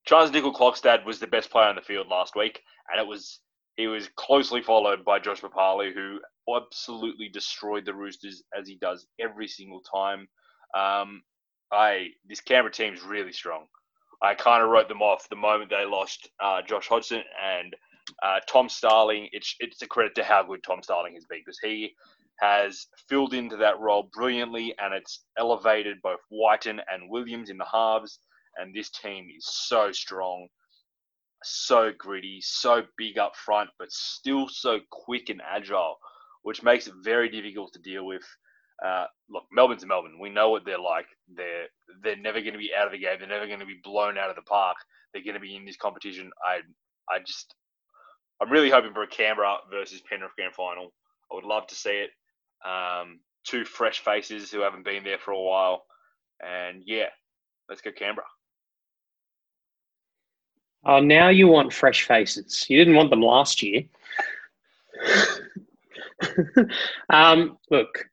Charnze 0.08 0.30
Nicoll-Klokstad 0.32 1.04
was 1.04 1.18
the 1.18 1.26
best 1.26 1.50
player 1.50 1.68
on 1.68 1.74
the 1.74 1.82
field 1.82 2.08
last 2.08 2.34
week, 2.34 2.62
and 2.90 3.00
it 3.00 3.06
was 3.06 3.40
He 3.76 3.86
was 3.88 4.08
closely 4.16 4.62
followed 4.62 5.04
by 5.04 5.18
Josh 5.18 5.40
Papalii, 5.42 5.92
who 5.94 6.18
absolutely 6.56 7.28
destroyed 7.28 7.84
the 7.84 7.94
Roosters 7.94 8.42
as 8.58 8.66
he 8.66 8.76
does 8.80 9.06
every 9.20 9.46
single 9.48 9.82
time. 9.82 10.26
Um, 10.74 11.22
I 11.70 12.08
this 12.28 12.40
Canberra 12.40 12.72
team 12.72 12.94
is 12.94 13.02
really 13.02 13.32
strong. 13.32 13.66
I 14.22 14.34
kind 14.34 14.62
of 14.64 14.70
wrote 14.70 14.88
them 14.88 15.02
off 15.02 15.28
the 15.28 15.36
moment 15.36 15.70
they 15.70 15.84
lost 15.84 16.28
uh, 16.40 16.62
Josh 16.62 16.88
Hodgson 16.88 17.22
and 17.44 17.76
uh, 18.22 18.40
Tom 18.48 18.68
Starling. 18.68 19.28
It's 19.32 19.54
it's 19.60 19.82
a 19.82 19.86
credit 19.86 20.14
to 20.16 20.24
how 20.24 20.42
good 20.42 20.62
Tom 20.62 20.82
Starling 20.82 21.14
has 21.14 21.26
been 21.26 21.40
because 21.44 21.60
he 21.62 21.94
has 22.40 22.86
filled 23.08 23.34
into 23.34 23.56
that 23.58 23.78
role 23.78 24.08
brilliantly, 24.14 24.74
and 24.78 24.94
it's 24.94 25.24
elevated 25.38 25.98
both 26.02 26.20
Wighton 26.30 26.80
and 26.90 27.10
Williams 27.10 27.50
in 27.50 27.58
the 27.58 27.66
halves. 27.70 28.20
And 28.58 28.74
this 28.74 28.90
team 28.90 29.28
is 29.36 29.46
so 29.46 29.92
strong, 29.92 30.48
so 31.42 31.92
gritty, 31.96 32.40
so 32.42 32.82
big 32.96 33.18
up 33.18 33.36
front, 33.36 33.70
but 33.78 33.90
still 33.92 34.48
so 34.48 34.80
quick 34.90 35.30
and 35.30 35.40
agile, 35.48 35.96
which 36.42 36.62
makes 36.62 36.86
it 36.86 36.94
very 37.02 37.28
difficult 37.28 37.72
to 37.72 37.80
deal 37.80 38.04
with. 38.04 38.24
Uh, 38.84 39.06
look, 39.28 39.44
Melbourne's 39.52 39.84
Melbourne. 39.84 40.18
We 40.20 40.30
know 40.30 40.50
what 40.50 40.64
they're 40.64 40.78
like. 40.78 41.06
They're 41.34 41.66
they're 42.02 42.16
never 42.16 42.40
going 42.40 42.52
to 42.52 42.58
be 42.58 42.72
out 42.76 42.86
of 42.86 42.92
the 42.92 42.98
game. 42.98 43.16
They're 43.18 43.28
never 43.28 43.46
going 43.46 43.60
to 43.60 43.66
be 43.66 43.80
blown 43.82 44.18
out 44.18 44.30
of 44.30 44.36
the 44.36 44.42
park. 44.42 44.76
They're 45.12 45.24
going 45.24 45.34
to 45.34 45.40
be 45.40 45.56
in 45.56 45.64
this 45.64 45.76
competition. 45.76 46.30
I 46.46 46.60
I 47.12 47.18
just 47.20 47.54
I'm 48.40 48.50
really 48.50 48.70
hoping 48.70 48.92
for 48.94 49.02
a 49.02 49.08
Canberra 49.08 49.56
versus 49.70 50.00
Penrith 50.08 50.32
grand 50.36 50.54
final. 50.54 50.92
I 51.30 51.34
would 51.34 51.44
love 51.44 51.66
to 51.68 51.74
see 51.74 51.90
it. 52.06 52.10
Um, 52.64 53.20
two 53.44 53.64
fresh 53.64 54.00
faces 54.00 54.50
who 54.50 54.60
haven't 54.60 54.84
been 54.84 55.04
there 55.04 55.18
for 55.18 55.32
a 55.32 55.40
while, 55.40 55.84
and 56.40 56.82
yeah, 56.86 57.08
let's 57.68 57.80
go 57.80 57.90
Canberra. 57.90 58.26
Oh, 60.88 61.00
now 61.00 61.28
you 61.28 61.46
want 61.48 61.70
fresh 61.70 62.06
faces. 62.06 62.64
You 62.66 62.78
didn't 62.78 62.94
want 62.94 63.10
them 63.10 63.20
last 63.20 63.62
year. 63.62 63.82
um, 67.12 67.58
look, 67.70 68.06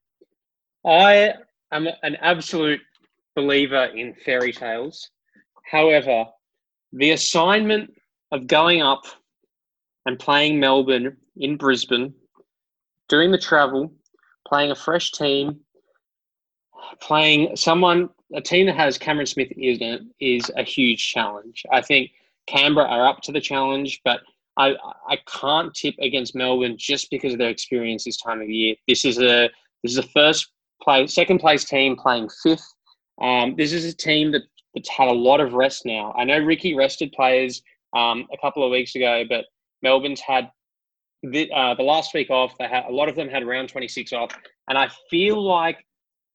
I 0.85 1.35
am 1.71 1.87
an 2.03 2.17
absolute 2.17 2.81
believer 3.33 3.85
in 3.85 4.13
fairy 4.13 4.51
tales. 4.51 5.09
However, 5.63 6.25
the 6.91 7.11
assignment 7.11 7.93
of 8.33 8.45
going 8.45 8.81
up 8.81 9.05
and 10.05 10.19
playing 10.19 10.59
Melbourne 10.59 11.15
in 11.37 11.55
Brisbane 11.55 12.13
during 13.07 13.31
the 13.31 13.37
travel, 13.37 13.89
playing 14.45 14.71
a 14.71 14.75
fresh 14.75 15.13
team, 15.13 15.61
playing 16.99 17.55
someone, 17.55 18.09
a 18.33 18.41
team 18.41 18.65
that 18.65 18.75
has 18.75 18.97
Cameron 18.97 19.27
Smith 19.27 19.51
in 19.51 19.81
it, 19.81 20.01
is 20.19 20.51
a 20.57 20.63
huge 20.63 21.13
challenge. 21.13 21.63
I 21.71 21.81
think 21.81 22.11
Canberra 22.47 22.87
are 22.87 23.07
up 23.07 23.21
to 23.21 23.31
the 23.31 23.41
challenge, 23.41 24.01
but 24.05 24.21
I, 24.57 24.75
I 25.07 25.17
can't 25.27 25.73
tip 25.73 25.95
against 25.99 26.35
Melbourne 26.35 26.75
just 26.77 27.09
because 27.09 27.33
of 27.33 27.39
their 27.39 27.49
experience 27.49 28.05
this 28.05 28.17
time 28.17 28.41
of 28.41 28.49
year. 28.49 28.75
This 28.87 29.03
is 29.03 29.19
a 29.19 29.49
this 29.83 29.91
is 29.91 29.97
a 29.97 30.07
first 30.09 30.51
place, 30.81 31.13
second 31.13 31.39
place 31.39 31.65
team 31.65 31.95
playing 31.95 32.29
fifth. 32.41 32.65
Um, 33.21 33.55
this 33.57 33.73
is 33.73 33.85
a 33.85 33.95
team 33.95 34.31
that, 34.31 34.43
that's 34.73 34.89
had 34.89 35.07
a 35.07 35.11
lot 35.11 35.39
of 35.39 35.53
rest 35.53 35.85
now. 35.85 36.13
I 36.17 36.23
know 36.23 36.39
Ricky 36.39 36.75
rested 36.75 37.11
players 37.11 37.61
um, 37.95 38.27
a 38.33 38.37
couple 38.41 38.63
of 38.63 38.71
weeks 38.71 38.95
ago, 38.95 39.23
but 39.29 39.45
Melbourne's 39.81 40.21
had 40.21 40.49
the, 41.23 41.51
uh, 41.51 41.75
the 41.75 41.83
last 41.83 42.13
week 42.13 42.29
off. 42.29 42.57
They 42.57 42.67
had 42.67 42.85
a 42.85 42.91
lot 42.91 43.09
of 43.09 43.15
them 43.15 43.29
had 43.29 43.45
round 43.45 43.69
26 43.69 44.11
off, 44.13 44.31
and 44.69 44.77
I 44.77 44.89
feel 45.09 45.41
like 45.41 45.77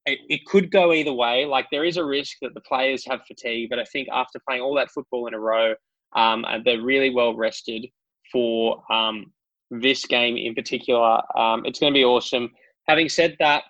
it, 0.05 0.19
it 0.29 0.45
could 0.45 0.71
go 0.71 0.93
either 0.93 1.13
way. 1.13 1.45
Like 1.45 1.67
there 1.71 1.83
is 1.85 1.97
a 1.97 2.05
risk 2.05 2.37
that 2.41 2.53
the 2.53 2.61
players 2.61 3.05
have 3.05 3.21
fatigue, 3.27 3.69
but 3.69 3.79
I 3.79 3.83
think 3.85 4.07
after 4.11 4.39
playing 4.47 4.61
all 4.61 4.75
that 4.75 4.91
football 4.91 5.27
in 5.27 5.33
a 5.33 5.39
row, 5.39 5.75
um, 6.15 6.45
they're 6.65 6.81
really 6.81 7.09
well 7.09 7.35
rested 7.35 7.87
for 8.31 8.83
um, 8.91 9.31
this 9.69 10.05
game 10.05 10.37
in 10.37 10.53
particular. 10.53 11.21
Um, 11.37 11.65
it's 11.65 11.79
going 11.79 11.93
to 11.93 11.97
be 11.97 12.05
awesome. 12.05 12.49
Having 12.87 13.09
said 13.09 13.35
that, 13.39 13.63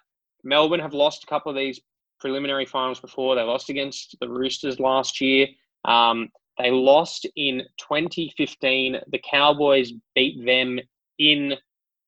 Melbourne 0.44 0.80
have 0.80 0.94
lost 0.94 1.24
a 1.24 1.28
couple 1.28 1.52
of 1.52 1.56
these 1.56 1.80
preliminary 2.20 2.66
finals 2.66 3.00
before. 3.00 3.36
They 3.36 3.42
lost 3.42 3.70
against 3.70 4.16
the 4.20 4.30
Roosters 4.30 4.80
last 4.80 5.22
year. 5.22 5.48
Um, 5.86 6.30
they 6.58 6.72
lost 6.72 7.28
in 7.36 7.64
2015. 7.78 8.98
The 9.12 9.22
Cowboys 9.30 9.92
beat 10.16 10.46
them 10.46 10.80
in. 11.18 11.56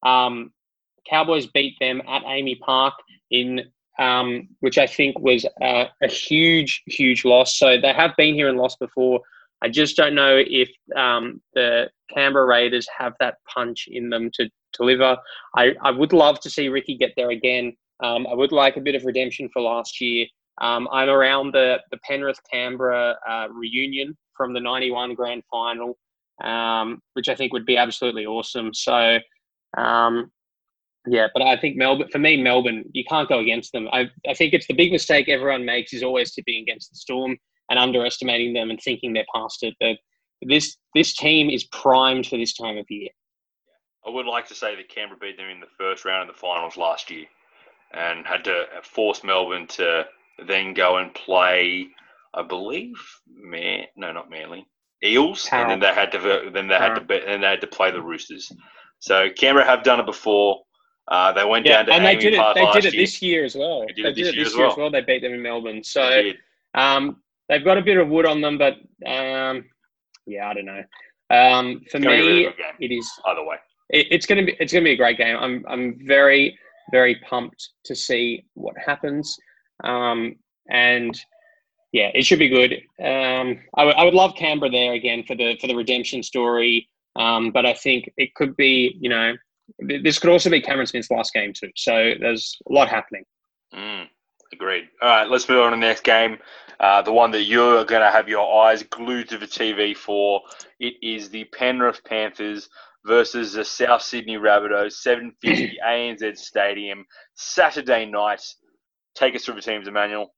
Um, 0.04 0.52
Cowboys 1.10 1.48
beat 1.48 1.78
them 1.80 2.02
at 2.08 2.24
AAMI 2.24 2.60
Park 2.60 2.94
in, 3.32 3.62
um, 4.00 4.48
which 4.60 4.78
I 4.78 4.88
think 4.88 5.20
was 5.20 5.46
a, 5.62 5.88
huge, 6.08 6.84
huge 6.86 7.26
loss. 7.26 7.58
So 7.58 7.80
they 7.80 7.94
have 7.94 8.12
been 8.18 8.36
here 8.36 8.50
and 8.50 8.58
lost 8.58 8.80
before. 8.80 9.20
I 9.64 9.70
just 9.70 9.96
don't 9.96 10.14
know 10.14 10.44
if 10.46 10.70
um, 10.96 11.42
the 11.54 11.90
Canberra 12.14 12.46
Raiders 12.46 12.86
have 12.98 13.14
that 13.22 13.36
punch 13.52 13.88
in 13.90 14.10
them 14.10 14.30
to 14.34 14.50
deliver. 14.78 15.18
I, 15.56 15.74
I 15.82 15.92
would 15.92 16.12
love 16.12 16.42
to 16.42 16.50
see 16.50 16.68
Ricky 16.68 16.98
get 16.98 17.14
there 17.16 17.32
again. 17.32 17.74
Um, 18.04 18.28
I 18.28 18.34
would 18.34 18.52
like 18.52 18.76
a 18.76 18.82
bit 18.82 18.96
of 18.96 19.06
redemption 19.06 19.50
for 19.54 19.62
last 19.62 20.02
year. 20.02 20.26
Um, 20.62 20.88
I'm 20.92 21.08
around 21.08 21.54
the, 21.54 21.78
the 21.92 21.98
Penrith 22.08 22.40
Canberra 22.52 23.16
uh, 23.28 23.48
reunion 23.52 24.18
from 24.36 24.54
the 24.54 24.60
91 24.60 25.16
grand 25.16 25.44
final, 25.50 25.98
um, 26.44 27.02
which 27.14 27.30
I 27.30 27.36
think 27.36 27.54
would 27.54 27.66
be 27.66 27.78
absolutely 27.78 28.26
awesome. 28.26 28.74
So, 28.74 29.18
um, 29.78 30.30
yeah, 31.08 31.28
but 31.34 31.42
I 31.42 31.56
think 31.56 31.78
Melbourne, 31.78 32.10
for 32.12 32.20
me, 32.20 32.42
Melbourne, 32.42 32.84
you 32.94 33.06
can't 33.06 33.30
go 33.30 33.40
against 33.40 33.72
them. 33.72 33.88
I, 33.94 34.10
I 34.28 34.34
think 34.34 34.54
it's 34.54 34.68
the 34.68 34.74
big 34.74 34.92
mistake 34.92 35.30
everyone 35.30 35.66
makes 35.66 35.94
is 35.94 36.04
always 36.04 36.34
tipping 36.34 36.62
against 36.62 36.90
the 36.92 36.98
Storm 36.98 37.38
and 37.70 37.80
underestimating 37.80 38.54
them 38.54 38.70
and 38.70 38.80
thinking 38.82 39.14
they're 39.14 39.26
past 39.34 39.64
it. 39.64 39.76
But 39.80 39.98
this 40.42 40.78
this 40.96 41.16
team 41.16 41.50
is 41.50 41.66
primed 41.66 42.28
for 42.28 42.38
this 42.38 42.54
time 42.54 42.78
of 42.78 42.86
year. 42.90 43.10
I 44.06 44.10
would 44.10 44.26
like 44.26 44.48
to 44.50 44.56
say 44.56 44.76
that 44.76 44.90
Canberra 44.90 45.20
beat 45.20 45.38
them 45.38 45.50
in 45.50 45.60
the 45.60 45.68
first 45.78 46.04
round 46.04 46.30
of 46.30 46.36
the 46.36 46.40
finals 46.40 46.76
last 46.76 47.10
year 47.10 47.26
and 47.94 48.26
had 48.26 48.44
to 48.44 48.66
force 48.84 49.24
Melbourne 49.24 49.68
to 49.68 50.06
then 50.48 50.74
go 50.74 50.98
and 50.98 51.14
play, 51.14 51.88
I 52.34 52.42
believe, 52.42 52.96
Man, 53.28 53.86
no, 53.96 54.12
not 54.12 54.30
Manly, 54.30 54.66
Eels, 55.04 55.48
and 55.52 55.70
then 55.70 55.80
they 55.80 55.94
had 55.94 56.12
to 56.12 56.52
then 56.54 56.68
they 56.68 56.76
had 56.76 56.96
to 56.96 57.02
be, 57.02 57.20
and 57.26 57.44
they 57.44 57.48
had 57.48 57.62
to 57.62 57.68
play 57.68 57.92
the 57.92 58.02
Roosters. 58.02 58.52
So 59.00 59.30
Canberra 59.30 59.66
have 59.66 59.84
done 59.84 60.00
it 60.00 60.06
before. 60.06 60.62
Uh, 61.10 61.34
they 61.34 61.44
went 61.44 61.66
yeah, 61.66 61.84
down 61.84 61.86
to 61.88 61.94
and 61.94 62.06
they 62.06 62.16
did 62.16 62.34
it. 62.34 62.56
They 62.56 62.72
did 62.72 62.86
it 62.86 62.94
year. 62.94 63.04
this 63.04 63.22
year 63.22 63.46
as 63.46 63.56
well. 63.56 63.82
They 63.82 63.94
did, 63.94 64.06
they 64.06 64.10
it, 64.10 64.14
did 64.14 64.26
this 64.26 64.34
it, 64.34 64.44
this 64.44 64.58
year, 64.58 64.68
as, 64.68 64.78
well. 64.78 64.90
They 64.90 65.02
beat 65.02 65.22
them 65.22 65.34
in 65.34 65.42
Melbourne. 65.42 65.84
So 65.84 66.32
um, 66.76 67.18
they've 67.50 67.64
got 67.64 67.78
a 67.78 67.82
bit 67.82 67.98
of 67.98 68.08
wood 68.08 68.26
on 68.26 68.42
them, 68.42 68.58
but 68.58 68.74
um, 69.06 69.66
yeah, 70.26 70.48
I 70.50 70.54
don't 70.54 70.66
know. 70.66 70.84
Um, 71.30 71.82
for 71.90 72.00
me, 72.00 72.48
it 72.80 72.92
is 72.92 73.10
either 73.26 73.44
way. 73.44 73.58
It, 73.90 74.08
it's 74.12 74.26
gonna 74.26 74.44
be 74.44 74.56
it's 74.60 74.72
gonna 74.74 74.84
be 74.84 74.92
a 74.92 74.98
great 74.98 75.18
game. 75.18 75.38
I'm 75.38 75.66
I'm 75.68 76.00
very 76.06 76.58
very 76.92 77.16
pumped 77.28 77.70
to 77.86 77.96
see 77.96 78.46
what 78.54 78.76
happens. 78.78 79.36
Um, 79.84 80.36
and 80.70 81.18
yeah, 81.92 82.10
it 82.14 82.26
should 82.26 82.40
be 82.40 82.50
good. 82.50 82.74
Um, 83.02 83.60
I, 83.76 83.86
w- 83.86 83.98
I 83.98 84.04
would 84.04 84.14
love 84.14 84.36
Canberra 84.36 84.72
there 84.72 84.94
again 84.94 85.24
for 85.24 85.36
the 85.36 85.58
for 85.60 85.68
the 85.68 85.76
redemption 85.76 86.24
story. 86.24 86.90
Um, 87.16 87.52
but 87.52 87.66
I 87.66 87.74
think 87.74 88.12
it 88.18 88.34
could 88.34 88.56
be, 88.58 88.98
you 89.00 89.10
know, 89.10 89.34
this 89.80 90.18
could 90.20 90.32
also 90.32 90.50
be 90.50 90.62
Cameron 90.62 90.88
Smith's 90.88 91.12
last 91.12 91.34
game 91.34 91.54
too. 91.54 91.70
So 91.76 92.14
there's 92.20 92.58
a 92.70 92.74
lot 92.74 92.90
happening. 92.90 93.24
Mm, 93.74 94.08
agreed. 94.52 94.86
All 95.02 95.10
right, 95.10 95.30
let's 95.30 95.48
move 95.48 95.62
on 95.62 95.72
to 95.72 95.78
the 95.78 95.82
next 95.82 96.04
game. 96.04 96.38
Uh, 96.80 97.02
the 97.02 97.14
one 97.14 97.32
that 97.32 97.44
you're 97.44 97.86
going 97.86 98.02
to 98.02 98.12
have 98.12 98.28
your 98.28 98.64
eyes 98.66 98.84
glued 98.84 99.30
to 99.30 99.38
the 99.38 99.48
TV 99.48 99.96
for. 99.96 100.42
It 100.80 100.96
is 101.02 101.30
the 101.30 101.46
Penrith 101.46 102.04
Panthers 102.04 102.70
versus 103.06 103.54
the 103.54 103.66
South 103.66 104.02
Sydney 104.02 104.38
Rabbitohs, 104.38 104.94
750 104.94 105.78
ANZ 105.86 106.38
Stadium, 106.38 107.06
Saturday 107.36 108.06
night. 108.06 108.44
Take 109.16 109.36
us 109.36 109.46
through 109.46 109.56
the 109.56 109.62
teams, 109.62 109.88
Emmanuel. 109.88 110.34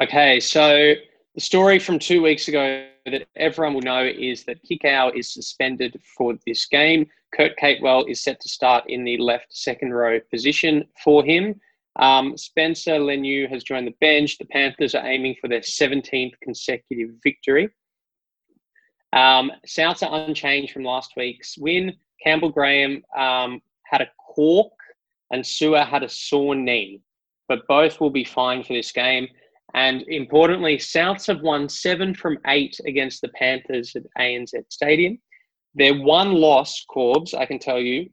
Okay, 0.00 0.38
so 0.38 0.94
the 1.34 1.40
story 1.40 1.78
from 1.78 1.98
two 1.98 2.22
weeks 2.22 2.48
ago 2.48 2.86
that 3.06 3.26
everyone 3.36 3.74
will 3.74 3.82
know 3.82 4.04
is 4.04 4.44
that 4.44 4.58
Kikau 4.64 5.16
is 5.16 5.32
suspended 5.32 6.00
for 6.16 6.34
this 6.46 6.66
game. 6.66 7.06
Kurt 7.34 7.52
Capewell 7.58 8.08
is 8.08 8.22
set 8.22 8.40
to 8.40 8.48
start 8.48 8.84
in 8.88 9.04
the 9.04 9.16
left 9.18 9.46
second 9.50 9.92
row 9.92 10.20
position 10.30 10.84
for 11.02 11.24
him. 11.24 11.60
Um, 11.96 12.36
Spencer 12.36 12.92
Leniu 12.92 13.48
has 13.50 13.64
joined 13.64 13.86
the 13.86 13.94
bench. 14.00 14.38
The 14.38 14.46
Panthers 14.46 14.94
are 14.94 15.06
aiming 15.06 15.36
for 15.40 15.48
their 15.48 15.60
17th 15.60 16.32
consecutive 16.42 17.10
victory. 17.22 17.68
Um, 19.12 19.50
Souths 19.66 20.06
are 20.06 20.26
unchanged 20.26 20.72
from 20.72 20.84
last 20.84 21.12
week's 21.16 21.58
win. 21.58 21.92
Campbell 22.22 22.50
Graham 22.50 23.02
um, 23.16 23.60
had 23.84 24.02
a 24.02 24.10
cork 24.18 24.72
and 25.32 25.42
Su'A 25.42 25.86
had 25.86 26.02
a 26.02 26.08
sore 26.08 26.54
knee, 26.54 27.00
but 27.48 27.66
both 27.66 28.00
will 28.00 28.10
be 28.10 28.24
fine 28.24 28.62
for 28.62 28.72
this 28.72 28.92
game. 28.92 29.26
And 29.74 30.02
importantly, 30.08 30.78
Souths 30.78 31.26
have 31.28 31.42
won 31.42 31.68
seven 31.68 32.14
from 32.14 32.38
eight 32.46 32.78
against 32.86 33.20
the 33.20 33.28
Panthers 33.28 33.94
at 33.94 34.02
ANZ 34.18 34.52
Stadium. 34.68 35.18
Their 35.74 36.00
one 36.00 36.32
loss, 36.32 36.84
Corbs, 36.88 37.34
I 37.34 37.46
can 37.46 37.60
tell 37.60 37.78
you, 37.78 38.08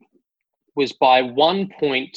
was 0.76 0.92
by 0.92 1.22
one 1.22 1.68
point 1.80 2.16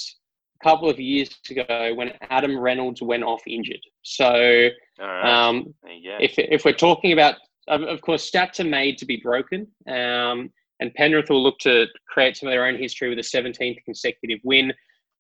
couple 0.64 0.90
of 0.90 1.00
years 1.00 1.30
ago 1.50 1.94
when 1.96 2.14
Adam 2.30 2.58
Reynolds 2.58 3.02
went 3.02 3.24
off 3.24 3.42
injured. 3.48 3.82
So 4.04 4.70
right. 5.00 5.48
um, 5.48 5.74
if, 5.84 6.38
if 6.38 6.66
we're 6.66 6.74
talking 6.74 7.14
about, 7.14 7.36
of 7.68 8.02
course, 8.02 8.30
stats 8.30 8.60
are 8.60 8.70
made 8.70 8.98
to 9.00 9.06
be 9.06 9.18
broken. 9.18 9.68
Um, 9.88 10.52
and 10.80 10.94
Penrith 10.96 11.30
will 11.30 11.44
look 11.44 11.60
to 11.60 11.86
create 12.08 12.36
some 12.36 12.50
of 12.50 12.54
their 12.54 12.66
own 12.66 12.78
history 12.78 13.10
with 13.10 13.20
a 13.20 13.22
17th 13.22 13.84
consecutive 13.86 14.40
win. 14.44 14.74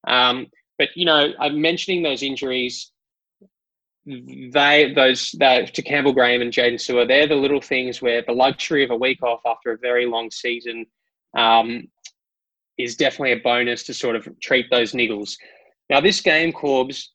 Um, 0.08 0.48
but 0.78 0.90
you 0.96 1.06
know, 1.06 1.32
I'm 1.40 1.62
mentioning 1.62 2.02
those 2.02 2.24
injuries. 2.24 2.92
They 4.06 4.92
those 4.96 5.36
that 5.38 5.76
to 5.76 5.84
Campbell 5.84 6.14
Graham 6.14 6.42
and 6.42 6.52
Jaden 6.52 6.82
Su'A, 6.82 7.08
they're 7.08 7.28
the 7.28 7.36
little 7.36 7.62
things 7.62 8.02
where 8.02 8.24
the 8.26 8.34
luxury 8.34 8.84
of 8.84 8.90
a 8.90 8.96
week 8.96 9.22
off 9.22 9.42
after 9.46 9.72
a 9.72 9.78
very 9.78 10.08
long 10.08 10.32
season 10.32 10.88
um, 11.38 11.88
is 12.84 12.96
definitely 12.96 13.34
a 13.34 13.44
bonus 13.44 13.84
to 13.84 13.94
sort 13.94 14.15
of 14.15 14.28
treat 14.39 14.70
those 14.70 14.94
niggles. 14.94 15.36
Now, 15.89 16.00
this 16.00 16.22
game, 16.22 16.52
Corbs, 16.52 17.10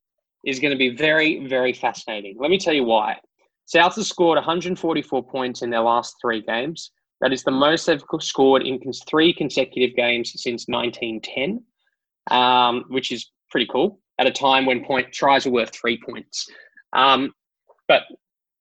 is 0.45 0.61
going 0.61 0.73
to 0.73 0.79
be 0.79 0.95
very, 0.95 1.47
very 1.47 1.73
fascinating. 1.73 2.37
Let 2.39 2.51
me 2.51 2.59
tell 2.59 2.75
you 2.75 2.85
why. 2.85 3.17
South 3.65 3.97
has 3.97 4.09
scored 4.09 4.37
144 4.37 5.25
points 5.25 5.63
in 5.63 5.71
their 5.71 5.81
last 5.81 6.17
three 6.21 6.43
games. 6.43 6.93
That 7.21 7.33
is 7.33 7.43
the 7.43 7.51
most 7.51 7.87
they've 7.87 8.03
scored 8.21 8.63
in 8.63 8.81
three 9.09 9.33
consecutive 9.33 9.97
games 9.97 10.33
since 10.37 10.67
1910, 10.69 11.63
um, 12.31 12.85
which 12.89 13.11
is 13.11 13.31
pretty 13.51 13.67
cool 13.67 13.99
at 14.19 14.27
a 14.27 14.31
time 14.31 14.67
when 14.67 14.85
point 14.85 15.13
tries 15.13 15.47
are 15.47 15.51
worth 15.51 15.75
three 15.75 15.99
points. 15.99 16.47
Um, 16.93 17.33
but 17.89 18.03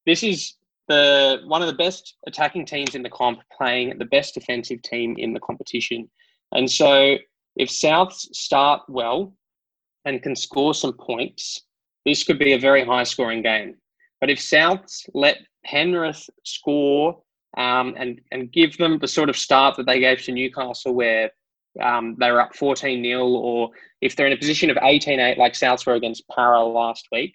this 0.05 0.23
is 0.23 0.55
the 0.87 1.41
one 1.45 1.61
of 1.61 1.67
the 1.67 1.73
best 1.73 2.15
attacking 2.27 2.65
teams 2.65 2.95
in 2.95 3.01
the 3.01 3.09
comp 3.09 3.39
playing 3.55 3.97
the 3.97 4.05
best 4.05 4.33
defensive 4.33 4.81
team 4.83 5.15
in 5.17 5.33
the 5.33 5.39
competition. 5.39 6.09
And 6.51 6.69
so 6.69 7.17
if 7.55 7.69
Souths 7.69 8.27
start 8.33 8.81
well 8.87 9.33
and 10.05 10.21
can 10.21 10.35
score 10.35 10.73
some 10.73 10.93
points, 10.93 11.61
this 12.05 12.23
could 12.23 12.39
be 12.39 12.53
a 12.53 12.59
very 12.59 12.85
high 12.85 13.03
scoring 13.03 13.41
game. 13.41 13.75
But 14.21 14.29
if 14.29 14.39
Souths 14.39 15.07
let 15.13 15.39
Penrith 15.65 16.29
score 16.43 17.21
um, 17.57 17.95
and, 17.97 18.21
and 18.31 18.51
give 18.51 18.77
them 18.77 18.99
the 18.99 19.07
sort 19.07 19.29
of 19.29 19.37
start 19.37 19.77
that 19.77 19.85
they 19.85 19.99
gave 19.99 20.21
to 20.23 20.31
Newcastle, 20.31 20.93
where 20.93 21.31
um, 21.81 22.15
they 22.19 22.31
were 22.31 22.41
up 22.41 22.55
14 22.55 23.03
0, 23.03 23.27
or 23.27 23.69
if 24.01 24.15
they're 24.15 24.27
in 24.27 24.33
a 24.33 24.37
position 24.37 24.69
of 24.69 24.77
18 24.81 25.19
8, 25.19 25.37
like 25.37 25.53
Souths 25.53 25.85
were 25.85 25.93
against 25.93 26.27
Para 26.29 26.63
last 26.63 27.07
week, 27.11 27.33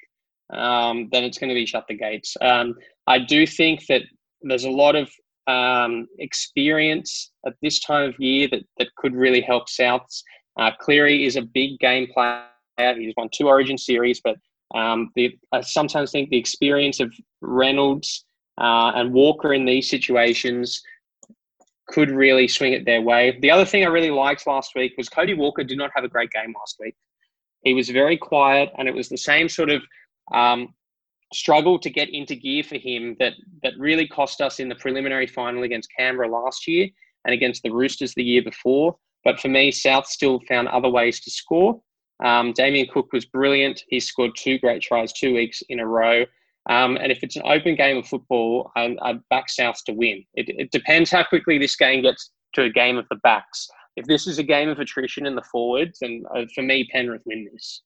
um, 0.53 1.09
then 1.13 1.25
it's 1.25 1.39
going 1.39 1.49
to 1.49 1.55
be 1.55 1.67
shut 1.67 1.87
the 1.89 1.97
gates. 1.97 2.37
Um, 2.41 2.75
I 3.07 3.19
do 3.19 3.47
think 3.47 3.87
that 3.87 4.03
there's 4.43 4.65
a 4.65 4.71
lot 4.71 4.97
of 4.97 5.11
um, 5.47 6.07
experience 6.19 7.33
at 7.47 7.55
this 7.63 7.81
time 7.81 8.09
of 8.09 8.19
year 8.19 8.49
that, 8.51 8.63
that 8.79 8.95
could 8.97 9.15
really 9.15 9.41
help 9.41 9.69
Souths. 9.69 10.23
Uh, 10.59 10.71
Cleary 10.81 11.25
is 11.25 11.37
a 11.37 11.43
big 11.43 11.79
game 11.79 12.09
player. 12.13 12.45
He's 12.79 13.15
won 13.17 13.29
two 13.33 13.49
Origin 13.49 13.79
series, 13.79 14.21
but 14.23 14.37
um, 14.75 15.11
the, 15.15 15.37
I 15.53 15.61
sometimes 15.61 16.13
think 16.13 16.31
the 16.31 16.39
experience 16.39 17.01
of 17.01 17.13
Reynolds 17.41 18.25
uh, 18.59 18.93
and 18.95 19.13
Walker 19.13 19.53
in 19.53 19.65
these 19.65 19.89
situations 19.89 20.83
could 21.89 22.11
really 22.11 22.47
swing 22.47 22.73
it 22.73 22.85
their 22.85 23.03
way. 23.03 23.37
The 23.41 23.51
other 23.51 23.65
thing 23.65 23.85
I 23.85 23.89
really 23.89 24.11
liked 24.11 24.47
last 24.47 24.73
week 24.77 24.95
was 24.97 25.09
Cody 25.09 25.35
Walker 25.35 25.65
did 25.65 25.77
not 25.77 25.91
have 25.95 26.05
a 26.05 26.09
great 26.09 26.31
game 26.31 26.55
last 26.57 26.77
week. 26.79 26.95
He 27.65 27.75
was 27.75 27.91
very 27.91 28.17
quiet, 28.17 28.71
and 28.79 28.89
it 28.89 28.95
was 28.95 29.09
the 29.09 29.19
same 29.19 29.49
sort 29.49 29.71
of 29.71 29.83
um, 30.33 30.73
struggle 31.33 31.79
to 31.79 31.91
get 31.91 32.09
into 32.11 32.35
gear 32.35 32.63
for 32.63 32.77
him 32.77 33.17
that 33.19 33.35
that 33.63 33.73
really 33.79 34.07
cost 34.07 34.41
us 34.41 34.59
in 34.59 34.69
the 34.69 34.75
preliminary 34.75 35.27
final 35.27 35.63
against 35.63 35.89
Canberra 35.97 36.29
last 36.29 36.67
year 36.67 36.89
and 37.25 37.35
against 37.35 37.63
the 37.63 37.71
Roosters 37.71 38.15
the 38.15 38.25
year 38.25 38.43
before. 38.43 38.97
But 39.25 39.39
for 39.39 39.49
me, 39.49 39.71
South 39.71 40.07
still 40.07 40.41
found 40.49 40.69
other 40.69 40.89
ways 40.89 41.21
to 41.21 41.31
score. 41.31 41.81
Um, 42.25 42.53
Damien 42.53 42.89
Cook 42.93 43.13
was 43.13 43.25
brilliant. 43.25 43.83
He 43.89 44.01
scored 44.01 44.33
two 44.37 44.59
great 44.59 44.83
tries 44.83 45.13
two 45.13 45.35
weeks 45.35 45.63
in 45.69 45.81
a 45.81 45.87
row. 45.87 46.25
Um, 46.69 46.97
and 46.97 47.11
if 47.11 47.23
it's 47.23 47.37
an 47.37 47.43
open 47.45 47.75
game 47.75 47.97
of 47.97 48.07
football, 48.07 48.71
I, 48.77 48.97
I 49.03 49.15
back 49.31 49.49
South 49.49 49.83
to 49.87 49.93
win. 49.93 50.25
It, 50.35 50.49
it 50.49 50.71
depends 50.71 51.11
how 51.11 51.25
quickly 51.25 51.59
this 51.59 51.77
game 51.77 52.03
gets 52.03 52.31
to 52.55 52.63
a 52.65 52.71
game 52.71 52.99
of 52.99 53.07
the 53.11 53.17
backs. 53.17 53.69
If 53.97 54.07
this 54.07 54.27
is 54.27 54.39
a 54.39 54.43
game 54.43 54.69
of 54.69 54.79
attrition 54.79 55.27
in 55.27 55.35
the 55.35 55.43
forwards, 55.51 55.99
then 56.01 56.25
uh, 56.35 56.43
for 56.55 56.63
me, 56.63 56.89
Penrith 56.93 57.23
win 57.25 57.49
this 57.53 57.83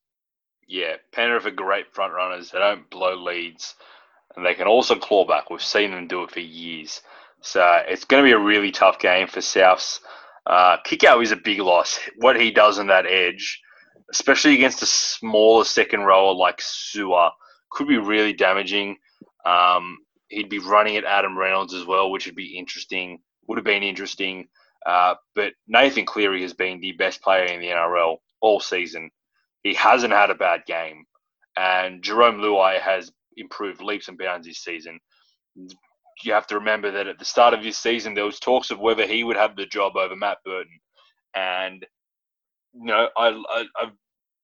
yeah, 0.69 0.97
Penrith 1.13 1.47
are 1.47 1.51
great 1.51 1.93
front 1.95 2.13
runners. 2.13 2.51
They 2.51 2.59
don't 2.59 2.89
blow 2.91 3.15
leads, 3.15 3.75
and 4.37 4.45
they 4.45 4.55
can 4.55 4.67
also 4.67 4.97
claw 4.97 5.27
back. 5.27 5.51
We've 5.51 5.63
seen 5.63 5.91
them 5.91 6.09
do 6.09 6.23
it 6.23 6.31
for 6.31 6.41
years. 6.41 7.01
So 7.41 7.83
it's 7.87 8.05
going 8.05 8.23
to 8.23 8.29
be 8.29 8.33
a 8.33 8.39
really 8.39 8.71
tough 8.71 8.99
game 8.99 9.29
for 9.29 9.41
Souths. 9.41 10.01
Uh, 10.47 10.79
Kikau 10.87 11.23
is 11.23 11.33
a 11.33 11.37
big 11.37 11.61
loss. 11.61 11.99
What 12.19 12.41
he 12.41 12.51
does 12.51 12.79
on 12.79 12.87
that 12.89 13.07
edge, 13.07 13.61
especially 14.11 14.55
against 14.55 14.83
a 14.83 14.87
smaller 14.87 15.65
second 15.65 16.01
rower 16.01 16.35
like 16.35 16.61
Su'A, 16.61 17.31
could 17.71 17.89
be 17.89 17.99
really 17.99 18.33
damaging. 18.33 18.97
Um, 19.45 19.99
he'd 20.29 20.49
be 20.49 20.59
running 20.59 20.97
at 20.97 21.05
Adam 21.05 21.37
Reynolds 21.37 21.75
as 21.75 21.85
well, 21.85 22.11
which 22.11 22.27
would 22.27 22.35
be 22.35 22.59
interesting. 22.59 23.21
Would 23.47 23.59
have 23.59 23.65
been 23.65 23.83
interesting. 23.83 24.49
Uh, 24.87 25.15
but 25.35 25.53
Nathan 25.67 26.07
Cleary 26.07 26.43
has 26.43 26.53
been 26.53 26.81
the 26.81 26.93
best 26.93 27.23
player 27.23 27.45
in 27.45 27.61
the 27.61 27.69
NRL 27.69 28.17
all 28.41 28.61
season. 28.61 29.11
He 29.65 29.75
hasn't 29.75 30.13
had 30.13 30.31
a 30.31 30.37
bad 30.37 30.65
game, 30.67 31.05
and 31.57 32.03
Jerome 32.03 32.39
Luai 32.39 32.81
has 32.81 33.13
improved 33.37 33.83
leaps 33.83 34.09
and 34.09 34.19
bounds 34.19 34.47
this 34.47 34.59
season. 34.59 35.01
You 35.57 36.33
have 36.33 36.47
to 36.49 36.57
remember 36.57 36.93
that 36.93 37.09
at 37.09 37.19
the 37.19 37.25
start 37.25 37.55
of 37.55 37.65
this 37.65 37.79
season, 37.79 38.15
there 38.15 38.25
was 38.25 38.39
talks 38.41 38.71
of 38.71 38.79
whether 38.79 39.07
he 39.07 39.25
would 39.25 39.37
have 39.37 39.57
the 39.57 39.67
job 39.67 39.97
over 39.97 40.17
Matt 40.17 40.39
Burton, 40.45 40.79
and 41.35 41.85
you 42.75 42.85
know, 42.87 43.09
I, 43.17 43.29
I 43.31 43.65
I've 43.81 43.93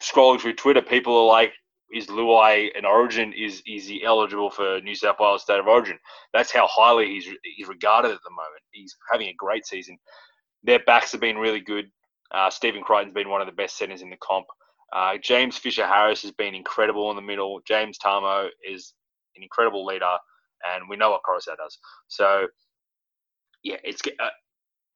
scrolling 0.02 0.40
through 0.40 0.54
Twitter, 0.54 0.82
people 0.82 1.16
are 1.16 1.26
like, 1.26 1.52
"Is 1.92 2.06
Luai 2.06 2.76
an 2.76 2.84
Origin? 2.84 3.32
Is 3.32 3.62
is 3.66 3.86
he 3.86 4.04
eligible 4.04 4.50
for 4.50 4.80
New 4.80 4.94
South 4.94 5.16
Wales 5.20 5.42
State 5.42 5.60
of 5.60 5.66
Origin?" 5.68 5.98
That's 6.32 6.52
how 6.52 6.66
highly 6.68 7.06
he's 7.06 7.28
he's 7.56 7.68
regarded 7.68 8.10
at 8.12 8.20
the 8.24 8.30
moment. 8.30 8.62
He's 8.72 8.96
having 9.12 9.28
a 9.28 9.34
great 9.34 9.66
season. 9.66 9.98
Their 10.64 10.80
backs 10.80 11.12
have 11.12 11.20
been 11.20 11.38
really 11.38 11.60
good. 11.60 11.90
Uh, 12.32 12.50
Stephen 12.50 12.82
Crichton's 12.82 13.14
been 13.14 13.28
one 13.28 13.40
of 13.40 13.46
the 13.46 13.52
best 13.52 13.76
centers 13.76 14.02
in 14.02 14.10
the 14.10 14.16
comp. 14.22 14.46
Uh, 14.92 15.16
James 15.22 15.56
Fisher 15.56 15.86
Harris 15.86 16.22
has 16.22 16.32
been 16.32 16.54
incredible 16.54 17.10
in 17.10 17.16
the 17.16 17.22
middle. 17.22 17.60
James 17.66 17.98
Tamou 17.98 18.48
is 18.68 18.94
an 19.36 19.42
incredible 19.42 19.84
leader, 19.84 20.16
and 20.66 20.84
we 20.88 20.96
know 20.96 21.10
what 21.10 21.22
Koroisau 21.22 21.56
does. 21.56 21.78
So, 22.08 22.48
yeah, 23.62 23.76
it's 23.84 24.02
uh, 24.06 24.28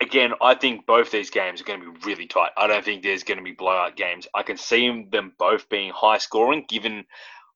again. 0.00 0.32
I 0.42 0.54
think 0.54 0.86
both 0.86 1.10
these 1.10 1.30
games 1.30 1.60
are 1.60 1.64
going 1.64 1.80
to 1.80 1.92
be 1.92 2.06
really 2.06 2.26
tight. 2.26 2.50
I 2.56 2.66
don't 2.66 2.84
think 2.84 3.02
there's 3.02 3.24
going 3.24 3.38
to 3.38 3.44
be 3.44 3.52
blowout 3.52 3.96
games. 3.96 4.26
I 4.34 4.42
can 4.42 4.56
see 4.56 5.06
them 5.10 5.32
both 5.38 5.68
being 5.68 5.92
high 5.94 6.18
scoring, 6.18 6.64
given 6.68 7.04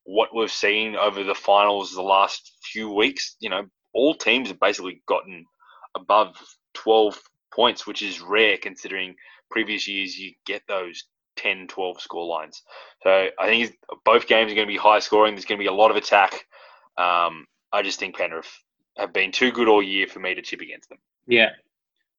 what 0.04 0.34
we've 0.34 0.50
seen 0.50 0.96
over 0.96 1.24
the 1.24 1.34
finals 1.34 1.92
the 1.92 2.02
last 2.02 2.52
few 2.62 2.92
weeks. 2.92 3.36
You 3.40 3.50
know, 3.50 3.66
all 3.94 4.14
teams 4.14 4.48
have 4.48 4.60
basically 4.60 5.02
gotten 5.06 5.44
above 5.96 6.36
12 6.74 7.20
points, 7.52 7.86
which 7.86 8.02
is 8.02 8.20
rare 8.20 8.56
considering 8.56 9.16
previous 9.50 9.88
years 9.88 10.16
you 10.16 10.32
get 10.46 10.62
those 10.68 11.04
10, 11.38 11.68
12 11.68 12.00
score 12.00 12.26
lines. 12.26 12.62
So 13.02 13.28
I 13.38 13.46
think 13.46 13.78
both 14.04 14.26
games 14.26 14.52
are 14.52 14.54
going 14.54 14.66
to 14.66 14.72
be 14.72 14.76
high 14.76 14.98
scoring. 14.98 15.34
There's 15.34 15.44
going 15.44 15.58
to 15.58 15.62
be 15.62 15.68
a 15.68 15.72
lot 15.72 15.90
of 15.90 15.96
attack. 15.96 16.46
Um, 16.96 17.46
I 17.72 17.82
just 17.82 17.98
think 17.98 18.16
Penrith 18.16 18.50
have 18.96 19.12
been 19.12 19.32
too 19.32 19.52
good 19.52 19.68
all 19.68 19.82
year 19.82 20.06
for 20.06 20.20
me 20.20 20.34
to 20.34 20.42
tip 20.42 20.60
against 20.60 20.88
them. 20.88 20.98
Yeah. 21.26 21.50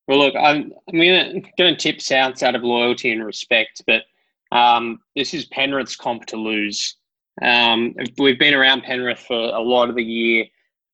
Well, 0.08 0.20
look, 0.20 0.36
I'm, 0.36 0.74
I'm 0.88 0.98
gonna 0.98 1.42
gonna 1.58 1.76
tip 1.76 1.98
Souths 1.98 2.42
out 2.42 2.56
of 2.56 2.64
loyalty 2.64 3.12
and 3.12 3.24
respect, 3.24 3.84
but 3.86 4.04
um, 4.52 5.00
this 5.16 5.36
is 5.36 5.46
Penrith's 5.46 5.96
comp 5.96 6.26
to 6.28 6.38
lose. 6.38 6.96
Um, 7.42 7.94
we've 8.18 8.40
been 8.40 8.56
around 8.56 8.82
Penrith 8.82 9.20
for 9.20 9.36
a 9.36 9.60
lot 9.60 9.90
of 9.90 9.96
the 9.96 10.04
year. 10.04 10.46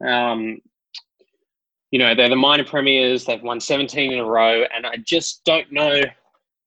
Um, 0.05 0.59
you 1.91 1.99
know, 1.99 2.13
they're 2.13 2.27
the 2.27 2.35
minor 2.35 2.65
premiers. 2.65 3.23
They've 3.23 3.41
won 3.41 3.61
17 3.61 4.11
in 4.11 4.19
a 4.19 4.25
row, 4.25 4.65
and 4.75 4.85
I 4.85 4.97
just 4.97 5.45
don't 5.45 5.71
know 5.71 6.01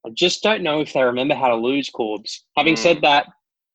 I 0.05 0.09
just 0.13 0.43
don't 0.43 0.63
know 0.63 0.81
if 0.81 0.93
they 0.93 1.03
remember 1.03 1.35
how 1.35 1.49
to 1.49 1.55
lose 1.55 1.89
Corbs. 1.89 2.43
Having 2.57 2.75
mm. 2.75 2.79
said 2.79 3.01
that, 3.01 3.27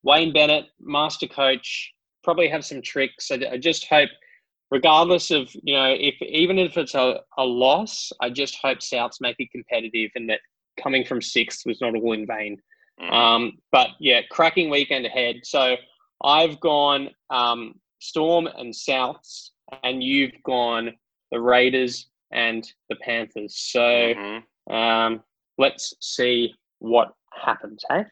Wayne 0.03 0.33
Bennett, 0.33 0.67
master 0.81 1.27
coach, 1.27 1.93
probably 2.23 2.49
have 2.49 2.65
some 2.65 2.83
tricks. 2.83 3.31
I, 3.31 3.41
I, 3.53 3.59
just 3.59 3.87
hope, 3.89 4.11
regardless 4.71 5.31
of 5.31 5.51
you 5.63 5.75
know, 5.75 5.95
if 5.99 6.15
even 6.23 6.59
if 6.59 6.77
it's 6.77 6.95
a, 6.95 7.21
a 7.39 7.45
loss, 7.45 8.11
I 8.21 8.31
just 8.31 8.59
hope 8.63 8.79
Souths 8.79 9.21
make 9.21 9.37
it 9.39 9.51
competitive 9.51 10.11
and 10.15 10.29
that 10.31 10.41
coming 10.83 11.05
from 11.05 11.23
sixth 11.23 11.63
was 11.67 11.81
not 11.81 11.95
all 11.95 12.13
in 12.13 12.27
vain. 12.27 12.59
Mm. 13.01 13.13
Um, 13.13 13.53
but 13.73 13.89
yeah, 14.01 14.21
cracking 14.31 14.71
weekend 14.71 15.07
ahead. 15.07 15.37
So 15.45 15.77
I've 16.23 16.61
gone 16.61 17.11
um, 17.31 17.75
Storm 18.01 18.47
and 18.47 18.73
Souths, 18.73 19.51
and 19.83 20.03
you've 20.03 20.35
gone 20.45 20.93
the 21.33 21.41
Raiders 21.41 22.09
and 22.33 22.67
the 22.89 22.97
Panthers. 22.97 23.57
So. 23.59 23.81
Mm-hmm. 23.81 24.75
Um, 24.75 25.23
let's 25.59 25.95
see 26.01 26.55
what 26.79 27.15
happens, 27.33 27.85
hey? 27.91 28.05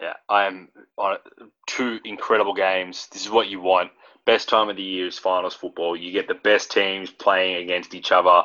Yeah, 0.00 0.14
I 0.28 0.44
am 0.44 0.68
on 0.96 1.16
two 1.66 1.98
incredible 2.04 2.54
games. 2.54 3.08
This 3.12 3.22
is 3.22 3.30
what 3.30 3.48
you 3.48 3.60
want. 3.60 3.90
Best 4.26 4.48
time 4.48 4.68
of 4.68 4.76
the 4.76 4.82
year 4.82 5.06
is 5.06 5.18
finals 5.18 5.54
football. 5.54 5.96
You 5.96 6.12
get 6.12 6.28
the 6.28 6.34
best 6.34 6.70
teams 6.70 7.10
playing 7.10 7.62
against 7.62 7.94
each 7.94 8.12
other 8.12 8.42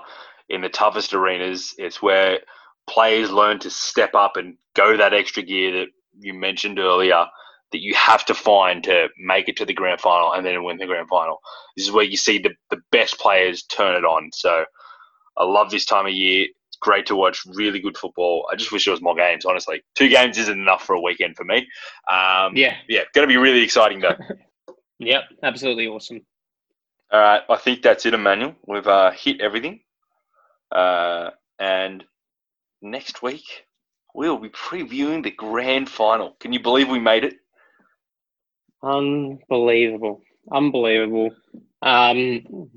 in 0.50 0.62
the 0.62 0.70
toughest 0.70 1.14
arenas. 1.14 1.76
It's 1.78 2.02
where 2.02 2.40
players 2.88 3.32
learn 3.32 3.60
to 3.60 3.70
step 3.70 4.16
up 4.16 4.36
and 4.36 4.58
go 4.76 4.98
that 4.98 5.14
extra 5.14 5.44
gear 5.44 5.72
that 5.80 5.88
you 6.20 6.34
mentioned 6.34 6.80
earlier 6.80 7.26
that 7.72 7.82
you 7.82 7.94
have 7.96 8.24
to 8.26 8.34
find 8.34 8.84
to 8.84 9.10
make 9.18 9.50
it 9.50 9.58
to 9.58 9.66
the 9.66 9.74
grand 9.74 10.00
final 10.00 10.34
and 10.34 10.46
then 10.46 10.64
win 10.64 10.78
the 10.78 10.86
grand 10.86 11.10
final. 11.10 11.40
This 11.76 11.86
is 11.86 11.92
where 11.92 12.06
you 12.06 12.18
see 12.18 12.38
the, 12.38 12.52
the 12.70 12.82
best 12.92 13.20
players 13.20 13.64
turn 13.64 13.96
it 13.96 14.06
on. 14.06 14.30
So 14.34 14.66
I 15.38 15.44
love 15.44 15.72
this 15.72 15.86
time 15.86 16.06
of 16.06 16.14
year 16.14 16.48
great 16.84 17.06
to 17.08 17.16
watch. 17.16 17.44
Really 17.48 17.80
good 17.80 17.98
football. 17.98 18.48
I 18.52 18.56
just 18.56 18.72
wish 18.72 18.86
there 18.86 18.92
was 18.92 19.02
more 19.02 19.16
games. 19.16 19.46
Honestly, 19.46 19.82
two 19.96 20.10
games 20.10 20.38
isn't 20.38 20.60
enough 20.60 20.84
for 20.86 20.94
a 20.96 21.02
weekend 21.02 21.36
for 21.36 21.46
me. 21.46 21.58
Um, 22.12 22.56
Yeah. 22.56 22.76
yeah, 22.88 23.02
going 23.16 23.28
to 23.28 23.32
be 23.34 23.38
really 23.38 23.62
exciting 23.64 24.00
though. 24.02 24.16
Yep. 25.00 25.24
Absolutely 25.42 25.88
awesome. 25.88 26.22
All 27.12 27.20
right, 27.20 27.42
I 27.50 27.58
think 27.58 27.82
that's 27.82 28.06
it, 28.06 28.14
Emmanuel. 28.14 28.56
We've 28.66 28.88
uh, 28.88 29.12
hit 29.12 29.42
everything, 29.42 29.82
uh, 30.72 31.32
and 31.60 32.04
next 32.82 33.22
week 33.22 33.44
we'll 34.14 34.38
be 34.38 34.50
previewing 34.50 35.24
the 35.24 35.32
grand 35.32 35.90
final. 35.90 36.38
Can 36.40 36.54
you 36.54 36.62
believe 36.62 36.88
we 36.90 37.00
made 37.00 37.26
it? 37.26 37.36
Unbelievable. 38.82 40.22
Unbelievable. 40.52 41.32
Um, 41.82 42.70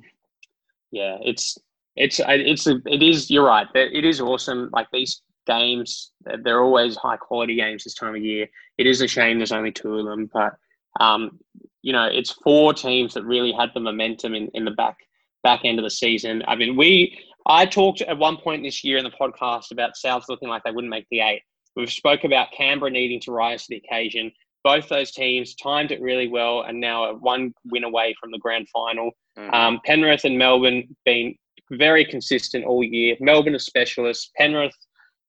yeah, 0.90 1.18
it's 1.20 1.58
it's 1.96 2.20
it's 2.24 2.66
a, 2.66 2.80
it 2.86 3.02
is. 3.02 3.30
You're 3.30 3.46
right. 3.46 3.66
It 3.74 4.04
is 4.04 4.20
awesome. 4.20 4.70
Like 4.72 4.88
these 4.92 5.22
games, 5.46 6.12
they're 6.42 6.62
always 6.62 6.96
high 6.96 7.16
quality 7.16 7.56
games 7.56 7.84
this 7.84 7.94
time 7.94 8.14
of 8.14 8.22
year. 8.22 8.48
It 8.78 8.86
is 8.86 9.00
a 9.00 9.08
shame 9.08 9.38
there's 9.38 9.52
only 9.52 9.72
two 9.72 9.98
of 9.98 10.04
them, 10.04 10.30
but 10.32 10.54
um, 11.00 11.38
you 11.82 11.92
know, 11.92 12.06
it's 12.06 12.32
four 12.32 12.74
teams 12.74 13.14
that 13.14 13.24
really 13.24 13.52
had 13.52 13.70
the 13.74 13.80
momentum 13.80 14.34
in, 14.34 14.48
in 14.54 14.64
the 14.64 14.70
back 14.72 14.96
back 15.42 15.60
end 15.64 15.78
of 15.78 15.84
the 15.84 15.90
season. 15.90 16.42
I 16.48 16.56
mean, 16.56 16.76
we 16.76 17.18
I 17.46 17.64
talked 17.64 18.02
at 18.02 18.18
one 18.18 18.36
point 18.36 18.62
this 18.62 18.82
year 18.82 18.98
in 18.98 19.04
the 19.04 19.10
podcast 19.10 19.70
about 19.70 19.92
Souths 19.94 20.28
looking 20.28 20.48
like 20.48 20.64
they 20.64 20.72
wouldn't 20.72 20.90
make 20.90 21.06
the 21.10 21.20
eight. 21.20 21.42
We've 21.76 21.90
spoke 21.90 22.24
about 22.24 22.52
Canberra 22.52 22.90
needing 22.90 23.20
to 23.20 23.32
rise 23.32 23.62
to 23.62 23.66
the 23.70 23.82
occasion. 23.86 24.32
Both 24.64 24.88
those 24.88 25.12
teams 25.12 25.54
timed 25.54 25.92
it 25.92 26.00
really 26.00 26.26
well 26.26 26.62
and 26.62 26.80
now 26.80 27.04
are 27.04 27.14
one 27.14 27.54
win 27.66 27.84
away 27.84 28.16
from 28.20 28.32
the 28.32 28.38
grand 28.38 28.68
final. 28.70 29.12
Mhm. 29.38 29.54
Um, 29.54 29.80
Penrith 29.84 30.24
and 30.24 30.36
Melbourne 30.36 30.96
been 31.04 31.36
very 31.70 32.04
consistent 32.04 32.64
all 32.64 32.82
year. 32.82 33.16
Melbourne 33.20 33.54
a 33.54 33.58
specialist. 33.58 34.32
Penrith 34.36 34.74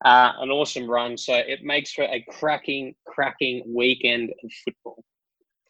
uh, 0.06 0.34
an 0.39 0.50
awesome 0.50 0.89
run. 0.89 1.17
So 1.17 1.34
it 1.34 1.63
makes 1.63 1.91
for 1.93 2.04
a 2.04 2.23
cracking, 2.30 2.95
cracking 3.06 3.63
weekend 3.67 4.32
of 4.43 4.52
football. 4.65 5.04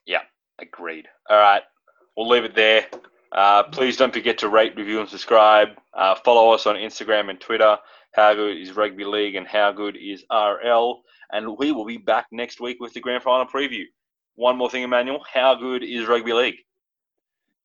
Yeah, 0.06 0.22
agreed. 0.60 1.08
All 1.30 1.38
right, 1.38 1.64
we'll 2.16 2.28
leave 2.28 2.44
it 2.44 2.56
there. 2.56 2.88
Uh, 3.32 3.64
please 3.64 3.98
don't 3.98 4.14
forget 4.14 4.38
to 4.40 4.50
rate, 4.50 4.76
review, 4.78 5.00
and 5.00 5.10
subscribe. 5.10 5.70
Uh, 5.94 6.16
follow 6.16 6.52
us 6.52 6.66
on 6.66 6.76
Instagram 6.76 7.30
and 7.30 7.40
Twitter. 7.40 7.78
How 8.14 8.34
good 8.34 8.58
is 8.58 8.76
rugby 8.76 9.04
league 9.04 9.36
and 9.36 9.46
how 9.46 9.72
good 9.72 9.98
is 9.98 10.24
RL? 10.32 11.04
And 11.32 11.58
we 11.58 11.72
will 11.74 11.86
be 11.86 11.98
back 11.98 12.28
next 12.32 12.62
week 12.62 12.78
with 12.80 12.94
the 12.94 13.02
grand 13.02 13.24
final 13.24 13.46
preview. 13.46 13.84
One 14.36 14.58
more 14.58 14.70
thing, 14.70 14.84
Emmanuel. 14.84 15.24
How 15.32 15.56
good 15.56 15.84
is 15.84 16.08
rugby 16.08 16.32
league? 16.32 16.56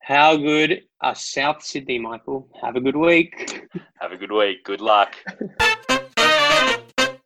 How 0.03 0.35
good 0.35 0.81
are 0.99 1.15
South 1.15 1.63
Sydney, 1.63 1.97
Michael? 1.97 2.49
Have 2.61 2.75
a 2.75 2.81
good 2.81 2.97
week. 2.97 3.69
Have 4.01 4.11
a 4.11 4.17
good 4.17 4.33
week. 4.33 4.65
Good 4.65 4.81
luck. 4.81 5.15